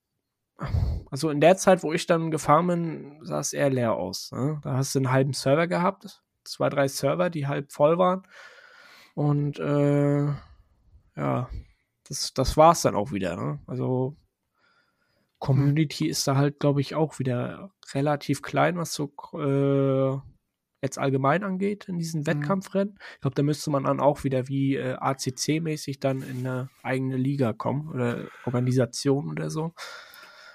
[1.09, 4.31] Also in der Zeit, wo ich dann gefahren bin, sah es eher leer aus.
[4.33, 4.59] Ne?
[4.61, 8.23] Da hast du einen halben Server gehabt, zwei, drei Server, die halb voll waren.
[9.19, 10.27] Und äh,
[11.17, 11.49] ja,
[12.07, 13.35] das, das war's dann auch wieder.
[13.35, 13.59] Ne?
[13.67, 14.15] Also
[15.39, 20.17] Community ist da halt, glaube ich, auch wieder relativ klein, was so äh,
[20.81, 22.97] jetzt allgemein angeht in diesen Wettkampfrennen.
[23.15, 27.17] Ich glaube, da müsste man dann auch wieder wie äh, ACC-mäßig dann in eine eigene
[27.17, 29.73] Liga kommen oder Organisation oder so,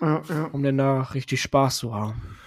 [0.01, 0.45] Ja, ja.
[0.47, 2.39] um dann da richtig Spaß zu haben.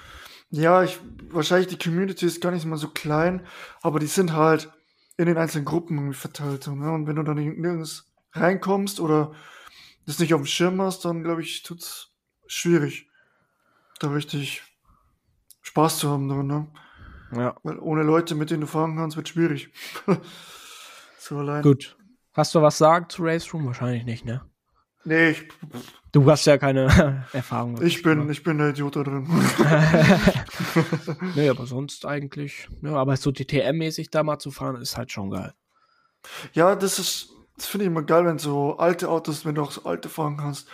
[0.49, 0.99] Ja, ich,
[1.29, 3.45] wahrscheinlich die Community ist gar nicht mal so klein,
[3.83, 4.71] aber die sind halt
[5.17, 6.67] in den einzelnen Gruppen verteilt.
[6.67, 6.91] Ne?
[6.91, 9.33] Und wenn du dann nirg- nirgends reinkommst oder
[10.05, 12.13] das nicht auf dem Schirm hast, dann glaube ich, tut's
[12.45, 13.09] schwierig,
[13.99, 14.63] da richtig
[15.61, 16.67] Spaß zu haben drin, ne?
[17.33, 19.69] Ja, Weil ohne Leute, mit denen du fahren kannst, wird schwierig.
[21.19, 21.61] so allein.
[21.61, 21.97] gut.
[22.33, 23.65] Hast du was sagen zu Race Room?
[23.65, 24.41] Wahrscheinlich nicht, ne?
[25.07, 25.43] Nee, ich,
[26.11, 27.81] Du hast ja keine Erfahrung.
[27.81, 29.27] ich bin, ich bin der Idiot da drin.
[31.35, 32.67] nee, aber sonst eigentlich.
[32.81, 35.53] Ja, aber so DTM-mäßig da mal zu fahren, ist halt schon geil.
[36.53, 39.71] Ja, das ist, das finde ich immer geil, wenn so alte Autos, wenn du auch
[39.71, 40.67] so alte fahren kannst.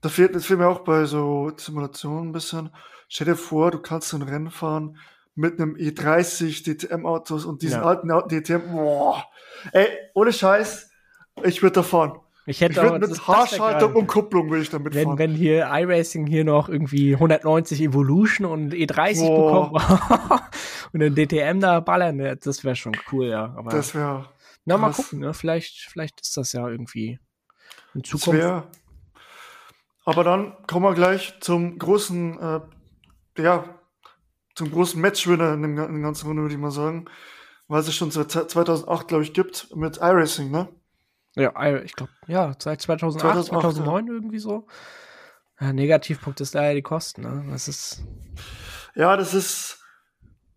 [0.00, 2.70] Da fehlt, das fehlt mir auch bei so Simulationen ein bisschen.
[3.08, 4.98] Stell dir vor, du kannst so ein Rennen fahren
[5.34, 7.86] mit einem E30 DTM-Autos und diesen Ja.
[7.86, 8.70] alten DTM.
[8.72, 9.24] Boah.
[9.72, 10.90] Ey, ohne Scheiß,
[11.42, 12.18] ich würde da fahren.
[12.46, 14.76] Ich Ich hätte würde auch, mit das- das wär Haarschaltung und Kupplung will ich da
[14.78, 15.18] wenn, mitfahren.
[15.18, 19.72] wenn hier iRacing hier noch irgendwie 190 Evolution und E30 Boah.
[19.72, 20.42] bekommt
[20.92, 23.54] und den DTM da ballern, das wäre schon cool, ja.
[23.56, 24.28] Aber das wäre,
[24.66, 25.32] na, mal gucken, ne?
[25.32, 27.18] Vielleicht, vielleicht ist das ja irgendwie
[27.94, 28.40] in das Zukunft.
[28.40, 28.64] wäre.
[30.04, 32.60] Aber dann kommen wir gleich zum großen, äh,
[33.42, 33.64] ja,
[34.54, 37.06] zum großen Matchwinner in, dem, in der ganzen Runde, würde ich mal sagen.
[37.68, 40.68] Weil es schon seit 2008, glaube ich, gibt mit iRacing, ne?
[41.36, 44.66] Ja, ich glaube, ja, seit 2008, 2008, 2009 irgendwie so.
[45.60, 47.44] Ja, Negativpunkt ist daher die Kosten, ne?
[47.50, 48.02] Das ist,
[48.94, 49.78] Ja, das ist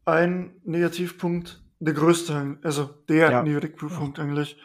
[0.06, 3.44] ein Negativpunkt, der größte, also der Ja.
[3.44, 4.58] Negativpunkt eigentlich.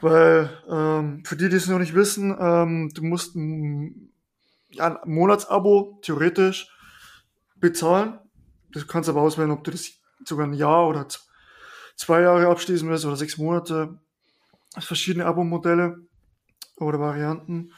[0.00, 4.12] Weil, ähm, für die, die es noch nicht wissen, ähm, du musst ein,
[4.70, 6.68] ja, ein Monatsabo theoretisch
[7.56, 8.18] bezahlen.
[8.70, 9.90] Du kannst aber auswählen, ob du das
[10.24, 11.06] sogar ein Jahr oder
[11.96, 13.98] zwei Jahre abschließen willst oder sechs Monate.
[14.78, 15.96] Verschiedene Abo-Modelle
[16.76, 17.72] oder Varianten.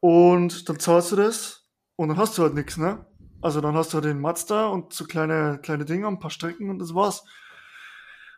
[0.00, 3.06] Und dann zahlst du das und dann hast du halt nichts, ne?
[3.42, 6.78] Also dann hast du den Mazda und so kleine, kleine Dinge, ein paar Strecken und
[6.78, 7.24] das war's.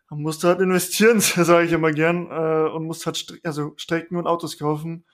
[0.09, 3.73] Dann musst du halt investieren, sage ich immer gern, äh, und musst halt Stre also
[3.77, 5.05] Strecken und Autos kaufen.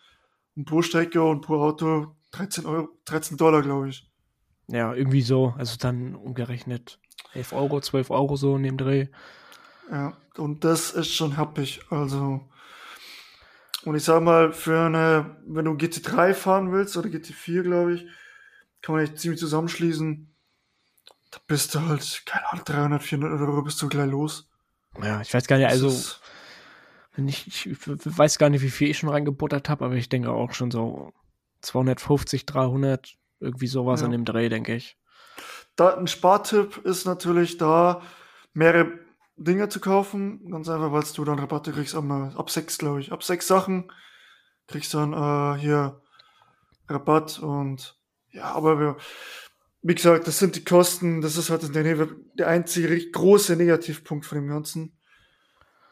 [0.56, 4.10] Und pro Strecke und pro Auto 13 Euro, 13 Dollar, glaube ich.
[4.66, 5.54] ja, irgendwie so.
[5.56, 6.98] Also dann umgerechnet
[7.34, 9.06] 11 Euro, 12 Euro so in dem Dreh.
[9.90, 11.80] Ja, und das ist schon happig.
[11.90, 12.48] Also,
[13.84, 18.06] und ich sag mal, für eine, wenn du GT3 fahren willst oder GT4, glaube ich,
[18.82, 20.34] kann man echt ziemlich zusammenschließen.
[21.30, 24.48] Da bist du halt, keine Ahnung, 300, 400 Euro bist du gleich los.
[25.02, 25.92] Ja, ich weiß gar nicht, also
[27.14, 30.30] wenn ich, ich weiß gar nicht, wie viel ich schon reingebuttert habe, aber ich denke
[30.30, 31.12] auch schon so
[31.62, 34.06] 250, 300, irgendwie sowas Ja.
[34.06, 34.96] an dem Dreh, denke ich.
[35.76, 38.02] Da ein Spartipp ist natürlich da,
[38.52, 38.98] mehrere
[39.38, 40.50] Dinge zu kaufen.
[40.50, 43.12] Ganz einfach, weil du dann Rabatte kriegst ab, ab sechs, glaube ich.
[43.12, 43.90] Ab sechs Sachen
[44.66, 46.00] kriegst du dann äh, hier
[46.88, 47.96] Rabatt und
[48.30, 48.96] ja, aber wir,
[49.82, 54.36] wie gesagt, das sind die Kosten, das ist halt der, der einzige große Negativpunkt von
[54.36, 54.98] dem Ganzen.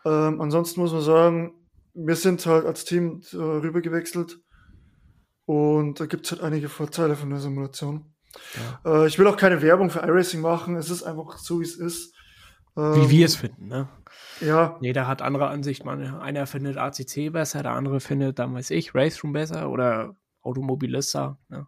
[0.05, 1.55] Ähm, ansonsten muss man sagen,
[1.95, 4.39] wir sind halt als Team äh, rübergewechselt
[5.47, 8.15] und da gibt es halt einige Vorteile von der Simulation.
[8.85, 10.77] Äh, ich will auch keine Werbung für iRacing machen.
[10.77, 12.15] Es ist einfach so, wie es ist.
[12.77, 13.89] Wie Ähm, wir es finden, ne?
[14.41, 15.85] Ja, Jeder hat andere Ansicht.
[15.85, 20.15] Man, einer findet ACC besser, der andere findet, dann weiß ich, Race Room besser oder
[20.43, 21.39] Automobilista.
[21.49, 21.67] Ne?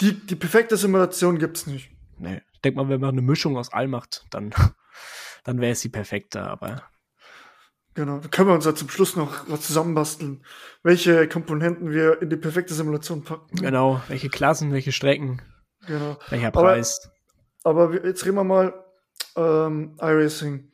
[0.00, 1.90] die, die perfekte Simulation gibt's nicht.
[2.18, 2.42] Nee.
[2.52, 4.50] Ich denke mal, wenn man eine Mischung aus allem macht, dann,
[5.44, 6.82] dann wäre es die perfekte, aber
[7.94, 8.18] Genau.
[8.18, 10.44] Da können wir uns ja zum Schluss noch was zusammenbasteln,
[10.84, 13.56] welche Komponenten wir in die perfekte Simulation packen.
[13.56, 15.42] genau, welche Klassen, welche Strecken,
[15.86, 16.16] Genau.
[16.28, 17.10] welcher Aber- Preis.
[17.64, 18.72] Aber wir, jetzt reden wir mal
[19.36, 20.70] ähm, iRacing.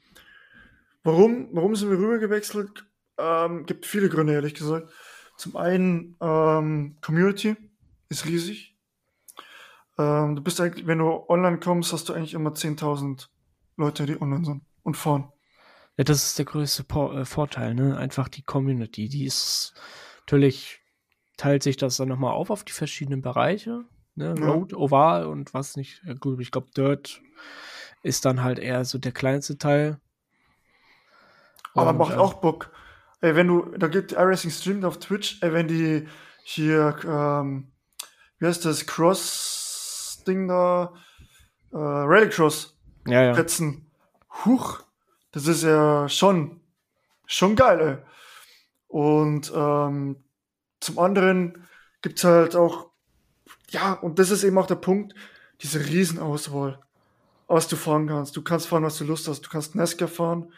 [1.02, 2.84] Warum, warum sind wir rüber gewechselt?
[3.18, 4.90] Ähm, gibt viele Gründe, ehrlich gesagt.
[5.36, 7.56] Zum einen ähm, Community.
[8.08, 8.76] ist riesig.
[9.98, 13.28] Ähm, du bist eigentlich, wenn du online kommst, hast du eigentlich immer 10.000
[13.76, 15.32] Leute, die online sind und fahren.
[15.96, 17.96] Ja, das ist der größte äh, Vorteil, ne?
[17.96, 19.08] Einfach die Community.
[19.08, 19.74] Die ist
[20.20, 20.80] natürlich,
[21.36, 23.84] teilt sich das dann nochmal auf auf die verschiedenen Bereiche.
[24.14, 24.34] Ne?
[24.38, 24.46] Ja.
[24.46, 26.02] Road, Oval und was nicht.
[26.04, 27.22] Ja, gut, ich glaube, Dirt
[28.02, 29.98] ist dann halt eher so der kleinste Teil.
[31.74, 32.70] Aber Und, macht äh, auch Bock.
[33.20, 36.06] Ey, wenn du, da gibt iRacing streamt auf Twitch, ey, wenn die
[36.44, 37.72] hier, ähm,
[38.38, 40.94] wie heißt das, Cross-Ding da,
[41.72, 43.32] äh, Rallycross Ja, ja.
[43.32, 43.90] petzen.
[44.44, 44.82] Huch,
[45.32, 46.60] das ist ja schon,
[47.26, 47.98] schon geil, ey.
[48.88, 50.24] Und ähm,
[50.80, 51.66] zum anderen
[52.02, 52.90] gibt's halt auch,
[53.70, 55.14] ja, und das ist eben auch der Punkt,
[55.62, 56.80] diese Riesenauswahl,
[57.46, 58.36] was du fahren kannst.
[58.36, 59.42] Du kannst fahren, was du Lust hast.
[59.42, 60.52] Du kannst NASCAR fahren,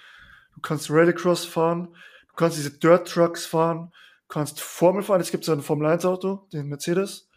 [0.55, 1.95] du kannst Rallycross fahren,
[2.29, 3.93] du kannst diese Dirt Trucks fahren,
[4.27, 5.21] du kannst Formel fahren.
[5.21, 7.29] Es gibt so ein Formel 1 Auto, den Mercedes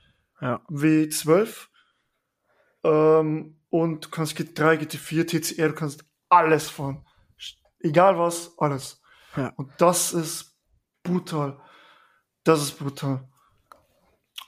[0.42, 0.62] ja.
[0.70, 1.68] W12.
[2.84, 7.06] Ähm, und du kannst GT3, GT4, TCR, du kannst alles fahren.
[7.80, 9.02] Egal was, alles.
[9.36, 9.54] Ja.
[9.56, 10.58] Und das ist
[11.04, 11.60] brutal.
[12.44, 13.31] Das ist brutal.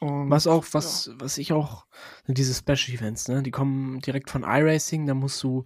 [0.03, 1.85] Und Was auch, was, was ich auch,
[2.27, 5.65] diese Special Events, ne, die kommen direkt von iRacing, da musst du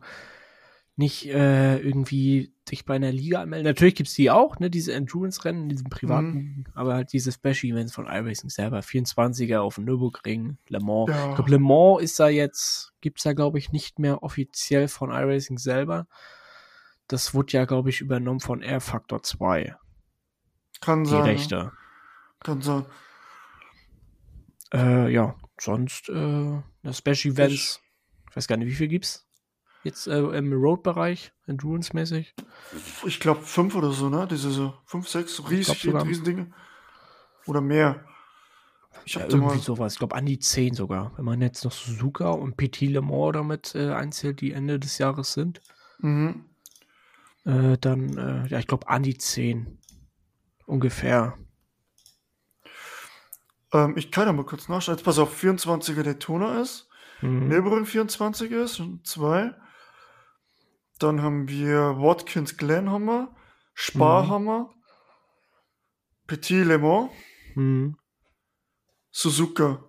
[0.95, 3.65] nicht äh, irgendwie dich bei einer Liga anmelden.
[3.65, 8.05] Natürlich gibt's die auch, ne, diese Endurance-Rennen, diesen privaten, aber halt diese Special Events von
[8.05, 11.09] iRacing selber, 24er auf dem Nürburgring, Le Mans.
[11.09, 11.29] Ja.
[11.29, 15.09] Ich glaube, Le Mans ist da jetzt, gibt's da, glaube ich, nicht mehr offiziell von
[15.09, 16.07] iRacing selber.
[17.07, 19.75] Das wurde ja, glaube ich, übernommen von Air Factor 2,
[20.81, 21.19] kann die sein.
[21.19, 21.25] ja.
[21.25, 21.71] Rechte.
[22.39, 22.85] Kann sein.
[24.73, 27.81] Äh, ja, sonst äh, Special Events.
[28.29, 29.27] Ich weiß gar nicht, wie viel gibt's
[29.83, 32.35] jetzt äh, im Road-Bereich, Endurance-mäßig?
[33.05, 34.27] Ich glaube fünf oder so, ne?
[34.29, 36.51] Diese so fünf, sechs, riesig, Riesendinge.
[37.45, 38.03] Oder mehr.
[39.05, 39.59] Ich Ja, irgendwie mal.
[39.59, 39.93] sowas.
[39.93, 41.13] Ich glaube an die 10 sogar.
[41.15, 44.97] Wenn man jetzt noch Suzuka und Petit Le Mans damit äh, einzählt, die Ende des
[44.97, 45.61] Jahres sind,
[45.99, 46.43] Mhm.
[47.45, 49.79] äh, dann, äh, ja, ich glaube an die 10.
[50.65, 51.37] Ungefähr.
[53.73, 54.95] Ähm, ich kann ja mal kurz nachschauen.
[54.97, 56.87] Jetzt pass auf, 24er Daytona ist.
[57.21, 57.47] Mhm.
[57.47, 58.79] Nürburgring 24 ist.
[58.79, 59.53] Und zwei.
[60.99, 63.35] Dann haben wir Watkins Glen haben wir.
[63.73, 64.29] Spa Mhm.
[64.29, 64.73] haben wir.
[66.27, 67.11] Petit Le Mans.
[67.55, 67.97] Mhm.
[69.11, 69.83] Suzuka.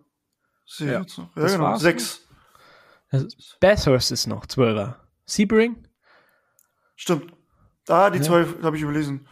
[0.67, 1.01] Sehe Ja.
[1.01, 1.35] jetzt noch.
[1.37, 1.77] Ja, Das genau.
[1.77, 2.27] Sechs.
[3.61, 4.97] Bathurst ist noch 12er.
[5.25, 5.87] Sebring?
[6.95, 7.33] Stimmt.
[7.89, 8.25] Ah, die Ja.
[8.25, 9.27] zwei habe ich überlesen.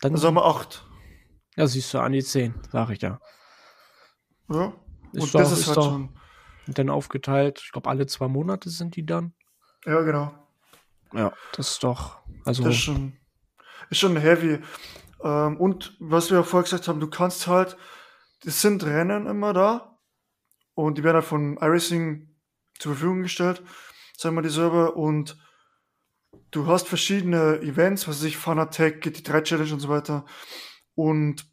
[0.00, 0.84] Dann, Also haben wir acht.
[1.56, 3.20] Ja, siehst du, an die 10, sag ich ja.
[4.48, 4.72] Ja.
[5.12, 6.16] Ist Und doch- das ist, ist halt doch- schon.
[6.66, 9.34] Und dann aufgeteilt, ich glaube, alle zwei Monate sind die dann.
[9.84, 10.32] Ja, genau.
[11.12, 13.16] Ja, das ist doch, also, Das ist schon,
[13.90, 14.60] ist schon heavy.
[15.22, 17.76] Ähm, und was wir ja vorher gesagt haben, du kannst halt,
[18.44, 19.98] es sind Rennen immer da
[20.74, 22.32] und die werden halt von iRacing
[22.78, 23.62] zur Verfügung gestellt,
[24.16, 25.36] sagen wir die Server, und
[26.52, 30.24] du hast verschiedene Events, was weiß ich, Fanatec, GT3 Challenge und so weiter.
[31.00, 31.46] Und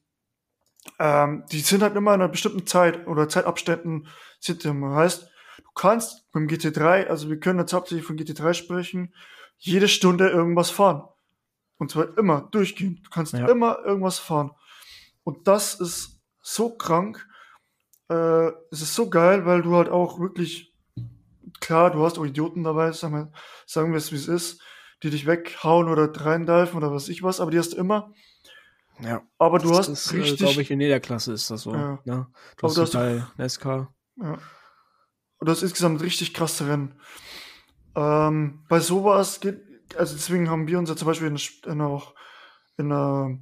[1.00, 4.08] ähm, die sind halt immer in einer bestimmten Zeit oder Zeitabständen
[4.42, 4.96] sind immer.
[4.96, 5.24] Heißt,
[5.58, 9.14] du kannst beim GT3, also wir können jetzt hauptsächlich von GT3 sprechen,
[9.58, 11.04] jede Stunde irgendwas fahren.
[11.78, 13.06] Und zwar immer, durchgehend.
[13.06, 13.48] Du kannst Ja.
[13.48, 14.52] immer irgendwas fahren.
[15.24, 17.26] Und das ist so krank.
[18.10, 20.74] Äh, es ist so geil, weil du halt auch wirklich,
[21.62, 23.32] klar, du hast auch Idioten dabei, sagen wir,
[23.66, 24.62] sagen wir es wie es ist,
[25.04, 28.12] die dich weghauen oder reindalfen oder was ich was, aber die hast du immer.
[29.02, 29.22] Ja.
[29.38, 30.40] Aber du das hast ist, äh, richtig.
[30.40, 31.74] glaube ich, in jeder Klasse ist das so.
[31.74, 32.00] Ja.
[32.06, 32.14] Ne?
[32.14, 33.94] Aber Du hast du hast- bei NASCAR.
[34.18, 34.38] Ja.
[35.40, 37.00] Und das ist insgesamt richtig krasse Rennen.
[37.96, 39.62] Ähm, bei sowas geht,
[39.96, 42.14] also deswegen haben wir uns ja zum Beispiel in, der- in, auch
[42.78, 43.38] in, der,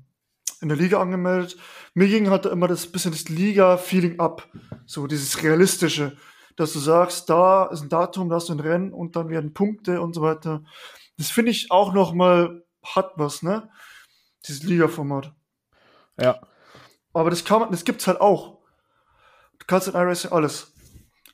[0.62, 1.58] in der Liga angemeldet.
[1.94, 4.48] Mir ging halt immer das bisschen das Liga-Feeling ab.
[4.86, 6.18] So dieses Realistische.
[6.58, 9.54] Dass du sagst, da ist ein Datum, da hast du ein Rennen und dann werden
[9.54, 10.64] Punkte und so weiter.
[11.18, 13.70] Das finde ich auch noch mal hat was, ne?
[14.48, 15.34] Dieses Liga-Format.
[16.20, 16.40] Ja.
[17.14, 18.58] Aber das kann man, das gibt's halt auch.
[19.60, 20.74] Du kannst in iRacing alles.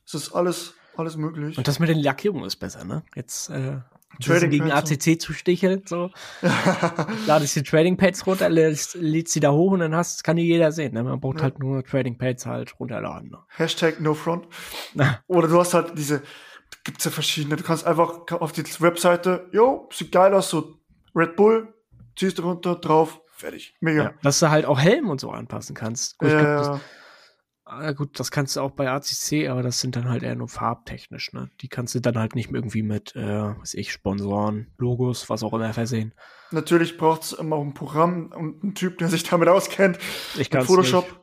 [0.06, 1.58] Es ist alles, alles möglich.
[1.58, 3.04] Und das mit den Lackierungen ist besser, ne?
[3.16, 3.78] Jetzt äh,
[4.22, 6.12] Trading gegen ACC zu sticheln, so.
[7.28, 10.44] Ladest die Trading Pads runter, lädst, lädst sie da hoch und dann hast, kann die
[10.44, 10.94] jeder sehen.
[10.94, 11.04] Ne?
[11.04, 11.44] Man braucht Ja.
[11.44, 13.32] halt nur Trading Pads halt runterladen.
[13.32, 13.38] Ne?
[13.48, 14.48] Hashtag NoFront.
[15.28, 16.22] Oder du hast halt diese,
[16.84, 17.56] gibt's ja verschiedene.
[17.56, 20.78] Du kannst einfach auf die Webseite, jo, sieht geil aus, so
[21.16, 21.74] Red Bull,
[22.18, 23.76] ziehst du runter, drauf, fertig.
[23.82, 24.04] Mega.
[24.04, 24.14] Ja.
[24.24, 26.18] Dass du halt auch Helm und so anpassen kannst.
[26.18, 26.82] Gut, Ja, glaub, das, ja,
[27.66, 30.48] ah, gut, das kannst du auch bei ACC, aber das sind dann halt eher nur
[30.48, 31.34] farbtechnisch.
[31.34, 31.52] Ne?
[31.62, 35.54] Die kannst du dann halt nicht irgendwie mit, äh, was ich, Sponsoren, Logos, was auch
[35.54, 36.14] immer versehen.
[36.52, 39.98] Natürlich braucht's immer auch ein Programm und einen Typ, der sich damit auskennt.
[40.34, 41.06] Ich Mit kann's Photoshop.
[41.06, 41.18] Nicht.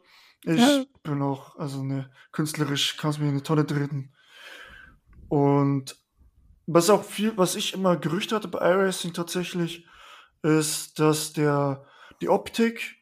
[0.45, 0.85] Ich Ja.
[1.03, 4.15] bin auch, also ne, künstlerisch kannst du mir in die Tonne treten.
[5.29, 5.97] Und
[6.67, 9.87] was auch viel, was ich immer Gerüchte hatte bei iRacing tatsächlich,
[10.43, 11.85] ist, dass der,
[12.21, 12.97] die Optik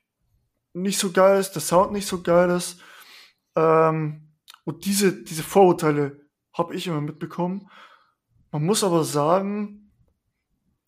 [0.72, 2.80] nicht so geil ist, der Sound nicht so geil ist.
[3.54, 4.28] Ähm,
[4.64, 6.20] und diese, diese Vorurteile
[6.52, 7.70] habe ich immer mitbekommen.
[8.52, 9.90] Man muss aber sagen,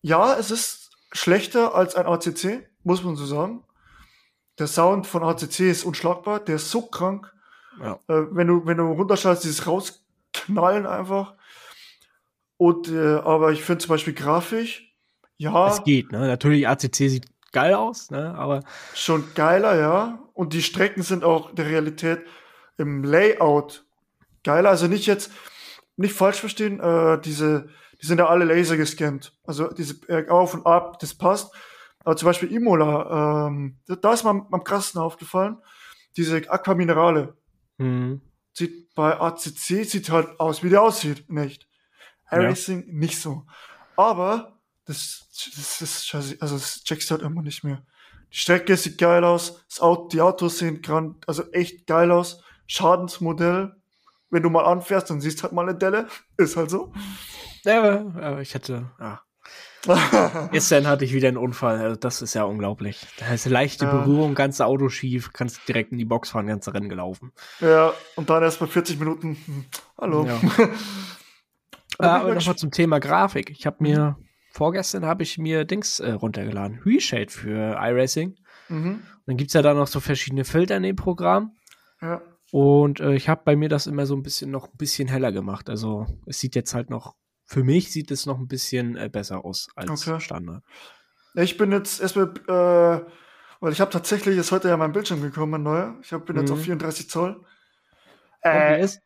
[0.01, 3.63] ja, es ist schlechter als ein ACC, muss man so sagen.
[4.59, 7.33] Der Sound von ACC ist unschlagbar, der ist so krank.
[7.79, 7.99] Ja.
[8.07, 11.35] Äh, wenn du, wenn du runterschaltest, dieses Rausknallen einfach.
[12.57, 14.85] Und, äh, aber ich finde zum Beispiel grafisch,
[15.37, 16.27] ja, Es geht, ne?
[16.27, 18.35] Natürlich, ACC sieht geil aus, ne?
[18.35, 20.19] Aber schon geiler, ja.
[20.33, 22.21] Und die Strecken sind auch der Realität
[22.77, 23.85] im Layout
[24.43, 24.69] geiler.
[24.69, 25.31] Also nicht jetzt,
[25.97, 27.69] nicht falsch verstehen, äh, diese,
[28.01, 29.33] die sind ja alle laser gescannt.
[29.43, 31.53] Also diese Bergauf und ab, das passt.
[32.05, 35.57] Aber zum Beispiel Imola, ähm, da, ist mir am, am krassesten aufgefallen.
[36.15, 37.35] Diese Aquaminerale
[37.77, 38.21] hm,
[38.53, 41.67] sieht bei ACC sieht halt aus, wie der aussieht, nicht.
[42.31, 42.41] Ja.
[42.41, 43.45] iRacing nicht so.
[43.95, 44.58] Aber
[44.89, 47.83] das, das ist scheiße, also das checkst du halt immer nicht mehr.
[48.33, 52.43] Die Strecke sieht geil aus, das Auto, die Autos sehen grand, also echt geil aus.
[52.67, 53.75] Schadensmodell.
[54.29, 56.07] Wenn du mal anfährst, dann siehst du halt mal eine Delle.
[56.37, 56.93] Ist halt so.
[57.63, 59.21] ja, aber ich hatte, ja.
[60.51, 61.79] Gestern hatte ich wieder einen Unfall.
[61.79, 63.07] Also das ist ja unglaublich.
[63.17, 63.91] Da ist eine leichte Ja.
[63.91, 67.31] Berührung, ganze Auto schief, kannst direkt in die Box fahren, ganze Rennen gelaufen.
[67.61, 69.37] ja, und dann erst bei 40 Minuten.
[69.45, 69.65] hm,
[69.97, 70.25] Hallo.
[70.25, 70.37] Ja.
[71.97, 73.49] Aber mal nochmal zum Thema Grafik.
[73.49, 74.17] Ich habe mir,
[74.51, 76.79] vorgestern habe ich mir Dings äh, runtergeladen.
[76.85, 78.35] Reshade für iRacing.
[78.69, 79.01] Mhm.
[79.25, 81.55] Dann gibt's ja da noch so verschiedene Filter in dem Programm.
[82.01, 82.21] Ja.
[82.51, 85.31] Und äh, ich habe bei mir das immer so ein bisschen noch ein bisschen heller
[85.31, 85.69] gemacht.
[85.69, 89.45] Also es sieht jetzt halt noch, für mich sieht es noch ein bisschen äh, besser
[89.45, 90.19] aus als Okay.
[90.19, 90.63] Standard.
[91.35, 93.05] Ich bin jetzt erstmal, äh,
[93.59, 95.97] weil ich habe tatsächlich, ist heute ja mein Bildschirm gekommen, ein neuer.
[96.01, 96.55] Ich hab, bin jetzt Mhm.
[96.57, 97.35] auf 34 Zoll.
[97.35, 97.45] Und
[98.43, 98.99] wie Äh, es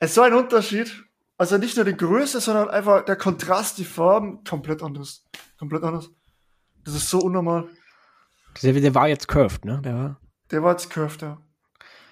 [0.00, 1.04] ist so ein Unterschied.
[1.42, 5.24] Also nicht nur die Größe, sondern einfach der Kontrast, die Farben, komplett anders.
[5.58, 6.08] Komplett anders.
[6.84, 7.68] Das ist so unnormal.
[8.62, 9.80] Der, der war jetzt curved, ne?
[9.84, 10.20] Der war,
[10.52, 11.42] Der war jetzt curved, ja.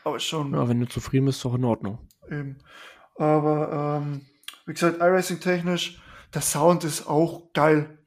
[0.02, 2.08] Aber schon ja, wenn du zufrieden bist, ist doch in Ordnung.
[2.28, 2.58] eben.
[3.14, 4.26] Aber, ähm,
[4.66, 6.02] wie gesagt, iRacing technisch,
[6.34, 8.00] der Sound ist auch geil.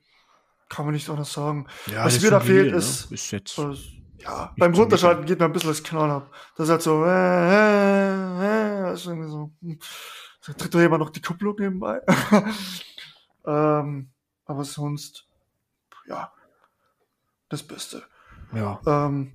[0.67, 1.67] Kann man nicht anders sagen.
[1.89, 2.77] Ja, Was mir da fehlt, ne?
[2.77, 3.57] ist, ist jetzt.
[3.57, 3.77] Das,
[4.17, 6.31] ja, beim Runterschalten geht mir ein bisschen das Knall ab.
[6.57, 9.79] Das ist halt so, äh, äh, äh, das ist irgendwie so, hm.
[10.45, 12.01] Da tritt doch jemand noch die Kupplung nebenbei.
[13.45, 14.09] ähm,
[14.45, 15.27] aber sonst,
[16.07, 16.31] ja,
[17.49, 18.03] das Beste.
[18.53, 18.81] Ja.
[18.85, 19.33] Ähm,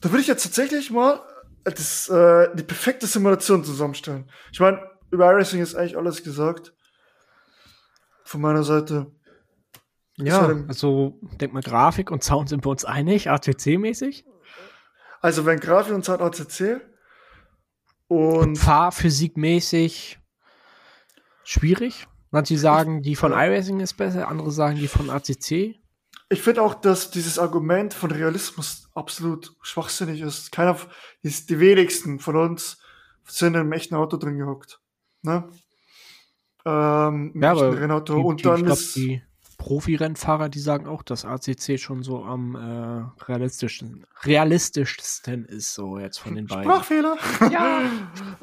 [0.00, 1.20] da würde ich jetzt tatsächlich mal
[1.64, 4.30] das, äh, die perfekte Simulation zusammenstellen.
[4.52, 6.74] Ich meine, über iRacing ist eigentlich alles gesagt.
[8.24, 9.12] Von meiner Seite.
[10.16, 14.24] Ja, halt also denk mal, Grafik und Sound sind wir uns einig, ATC-mäßig.
[15.20, 16.80] Also, wenn Grafik und Sound ACC
[18.14, 20.18] und Fahrphysik-mäßig
[21.44, 22.06] schwierig.
[22.30, 25.76] Manche sagen, die von iRacing ist besser, andere sagen, die von ACC.
[26.30, 30.50] Ich finde auch, dass dieses Argument von Realismus absolut schwachsinnig ist.
[30.50, 30.76] Keiner,
[31.22, 32.78] ist die wenigsten von uns
[33.26, 34.80] sind in einem echten Auto drin gehockt.
[35.22, 35.48] Ne?
[36.66, 37.76] Ähm, Ja, aber.
[37.76, 39.22] Die, Und die, dann glaub, ist, die
[39.64, 46.18] Profi-Rennfahrer, die sagen auch, dass ACC schon so am äh, realistischsten, realistischsten ist, so jetzt
[46.18, 46.64] von den beiden.
[46.64, 47.16] Sprachfehler.
[47.50, 47.80] Ja,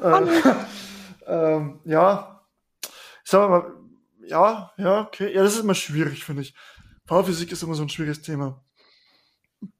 [0.00, 2.44] äh, ähm, ja.
[3.24, 3.72] Ich sag mal,
[4.26, 5.32] ja, ja, okay.
[5.32, 6.56] Ja, das ist immer schwierig, finde ich.
[7.06, 8.64] Fahrphysik ist immer so ein schwieriges Thema.
[9.60, 9.70] Nehmen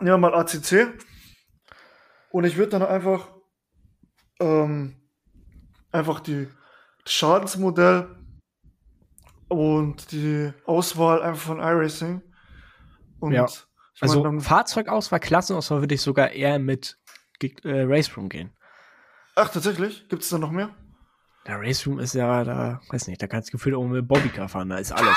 [0.00, 0.88] wir mal ACC.
[2.32, 3.28] Und ich würde dann einfach,
[4.40, 4.96] ähm,
[5.92, 6.48] einfach die
[7.04, 8.08] das Schadensmodell
[9.50, 12.22] und die Auswahl einfach von iRacing.
[13.18, 13.46] Und Ja.
[14.00, 16.96] also mein, dann, Fahrzeugauswahl, Klassenauswahl würde ich sogar eher mit
[17.42, 18.52] äh, Race Room gehen.
[19.34, 20.08] ach, tatsächlich?
[20.08, 20.70] Gibt es da noch mehr?
[21.46, 24.48] Der Race Room ist ja, da, weiß nicht, da kannst du gefühlt auch mit Bobbycar
[24.48, 25.16] fahren, da ist alles.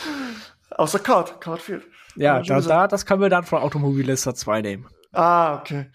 [0.70, 1.40] Außer Kart.
[1.40, 1.86] Kart fehlt.
[2.14, 4.86] Ja, da, da, das können wir dann von Automobilista 2 nehmen.
[5.12, 5.90] Ah, okay.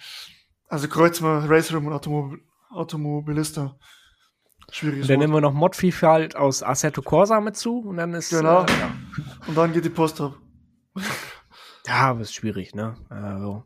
[0.68, 2.40] Also kreuzen wir Race Room und Automobil
[2.72, 3.78] Automobilista.
[4.72, 5.28] Schwieriges Und dann Wort.
[5.28, 8.64] nehmen wir noch Modvielfalt aus Assetto Corsa mit zu und dann ist Genau.
[8.64, 8.92] äh, ja.
[9.48, 10.36] Und dann geht die Post ab.
[11.88, 12.96] ja, aber ist schwierig, ne?
[13.10, 13.64] Also,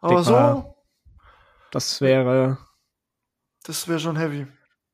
[0.00, 0.74] Aber so, mal.
[1.70, 2.58] das wäre
[3.64, 4.46] das wäre schon heavy.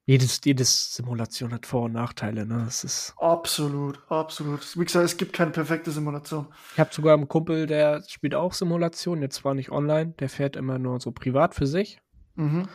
[0.06, 2.62] jedes jedes Simulation hat Vor- und Nachteile, ne?
[2.64, 4.76] Das ist Absolut, absolut.
[4.78, 6.46] Wie gesagt, es gibt keine perfekte Simulation.
[6.74, 10.54] Ich habe sogar einen Kumpel, der spielt auch Simulation, jetzt zwar nicht online, der fährt
[10.56, 12.00] immer nur so privat für sich.
[12.36, 12.68] Mhm.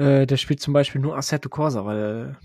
[0.00, 2.38] Äh, der spielt zum Beispiel nur Assetto Corsa, weil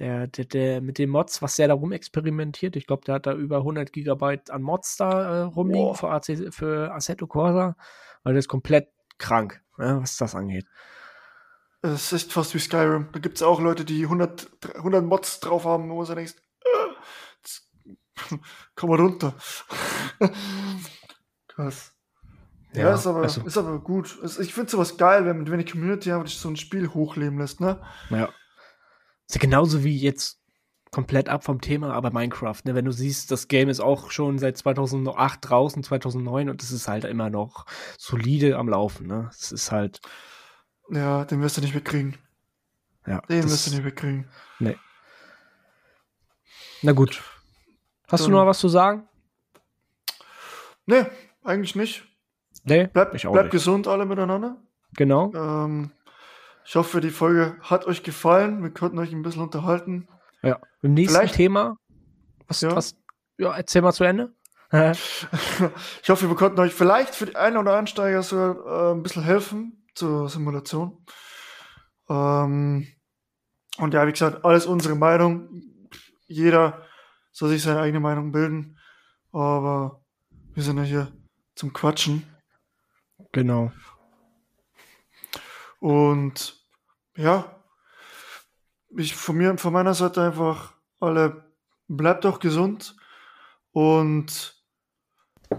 [0.00, 3.26] der, der, der mit den Mods, was der da rum experimentiert, ich glaube, der hat
[3.26, 7.76] da über 100 Gigabyte an Mods da äh, rumliegen für, AC, für Assetto Corsa,
[8.24, 9.62] weil der ist komplett krank.
[9.78, 10.66] ja, was das angeht.
[11.82, 13.10] Es ist echt fast wie Skyrim.
[13.12, 16.34] Da gibt es auch Leute, die 100, 100 Mods drauf haben, wo so denkt,
[16.64, 17.58] äh,
[18.74, 19.34] komm mal runter.
[21.46, 21.97] Krass.
[22.78, 24.18] Ja, Ja, ist, aber, also- ist aber gut.
[24.40, 27.80] Ich finde sowas geil, wenn, wenn die Community einfach so ein Spiel hochleben lässt, ne?
[28.10, 28.28] Ja.
[29.26, 30.40] Ist ja genauso wie jetzt
[30.90, 32.74] komplett ab vom Thema, aber Minecraft, ne?
[32.74, 36.88] Wenn du siehst, das Game ist auch schon seit 2008 draußen, 2009 und es ist
[36.88, 37.66] halt immer noch
[37.98, 39.28] solide am Laufen, ne?
[39.30, 40.00] Es ist halt,
[40.90, 42.16] Ja, den wirst du nicht wegkriegen.
[43.06, 43.20] ja.
[43.28, 44.26] Den wirst du nicht wegkriegen.
[46.82, 47.22] Na gut.
[48.10, 49.06] Hast du Dann- noch was zu sagen?
[50.86, 51.04] Nee,
[51.44, 52.04] eigentlich nicht.
[52.64, 53.52] Nee, Bleibt ich auch bleib nicht.
[53.52, 54.56] gesund alle miteinander.
[54.94, 55.32] Genau.
[55.34, 55.90] Ähm,
[56.64, 58.62] ich hoffe, die Folge hat euch gefallen.
[58.62, 60.08] Wir konnten euch ein bisschen unterhalten.
[60.42, 60.58] Ja.
[60.82, 61.76] Im nächsten Vielleicht- Thema.
[62.46, 62.74] Was, Ja.
[62.76, 62.96] was,
[63.38, 64.32] ja, erzähl mal zu Ende.
[66.02, 69.22] Ich hoffe, wir konnten euch vielleicht für die einen oder Ansteiger so äh, ein bisschen
[69.22, 71.04] helfen zur Simulation.
[72.08, 72.86] Ähm,
[73.78, 75.48] und ja, wie gesagt, alles unsere Meinung.
[76.26, 76.82] Jeder
[77.32, 78.78] soll sich seine eigene Meinung bilden.
[79.32, 80.02] Aber
[80.54, 81.12] wir sind ja hier
[81.54, 82.24] zum Quatschen.
[83.32, 83.72] Genau.
[85.80, 86.64] Und
[87.16, 87.62] ja,
[88.96, 91.52] ich von mir, von meiner Seite einfach alle
[91.88, 92.96] bleibt auch gesund
[93.72, 94.54] und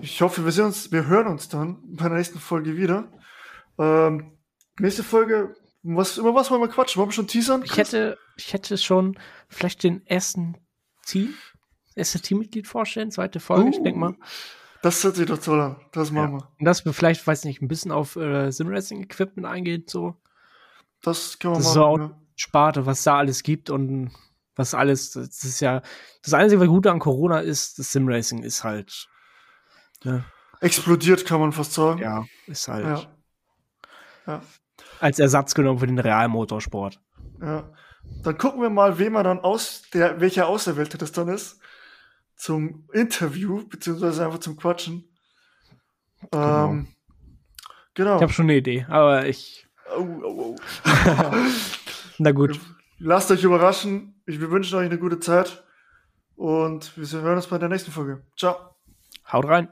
[0.02, 3.12] ich hoffe, wir sehen uns, wir hören uns dann bei der nächsten Folge wieder.
[3.78, 4.38] Ähm,
[4.80, 7.00] nächste Folge, was, über was wollen wir quatschen?
[7.00, 7.64] Wollen wir schon teasern?
[7.64, 9.18] Ich hätte, ich hätte schon
[9.48, 10.58] vielleicht den ersten
[11.06, 11.34] Team,
[11.96, 14.16] erste Teammitglied vorstellen, zweite Folge, ich Uh, denke mal.
[14.82, 15.76] Das hört sich doch toll an.
[15.92, 16.48] Das machen wir.
[16.60, 20.16] Und dass wir vielleicht, weiß nicht, ein bisschen auf äh, Simracing-Equipment eingeht, so
[21.02, 21.98] Das können wir Das ist machen.
[21.98, 22.22] so ja.
[22.36, 24.12] Sparte, was da alles gibt und
[24.56, 25.82] was alles, das ist ja,
[26.24, 29.08] das einzige, was Gute an Corona ist, das Simracing ist halt,
[30.04, 30.24] ja,
[30.62, 32.00] Explodiert, kann man fast sagen.
[32.02, 33.02] ja ist halt Ja.
[34.28, 34.42] Ja.
[35.00, 37.00] als Ersatz genommen für den Realmotorsport.
[37.42, 37.72] Ja.
[38.24, 41.60] Dann gucken wir mal, wem er dann aus, der, welcher Auserwählte das dann ist,
[42.40, 45.04] zum Interview, beziehungsweise einfach zum Quatschen.
[46.32, 46.70] Genau.
[46.70, 46.88] Ähm,
[47.94, 48.16] genau.
[48.16, 50.56] Ich habe schon eine Idee, aber ich, Oh, oh, oh.
[52.18, 52.60] na gut,
[53.00, 54.22] Lasst euch überraschen.
[54.26, 55.64] Ich, wir wünschen euch eine gute Zeit.
[56.36, 58.24] Und wir hören uns bei der nächsten Folge.
[58.38, 58.76] Ciao.
[59.32, 59.70] haut rein.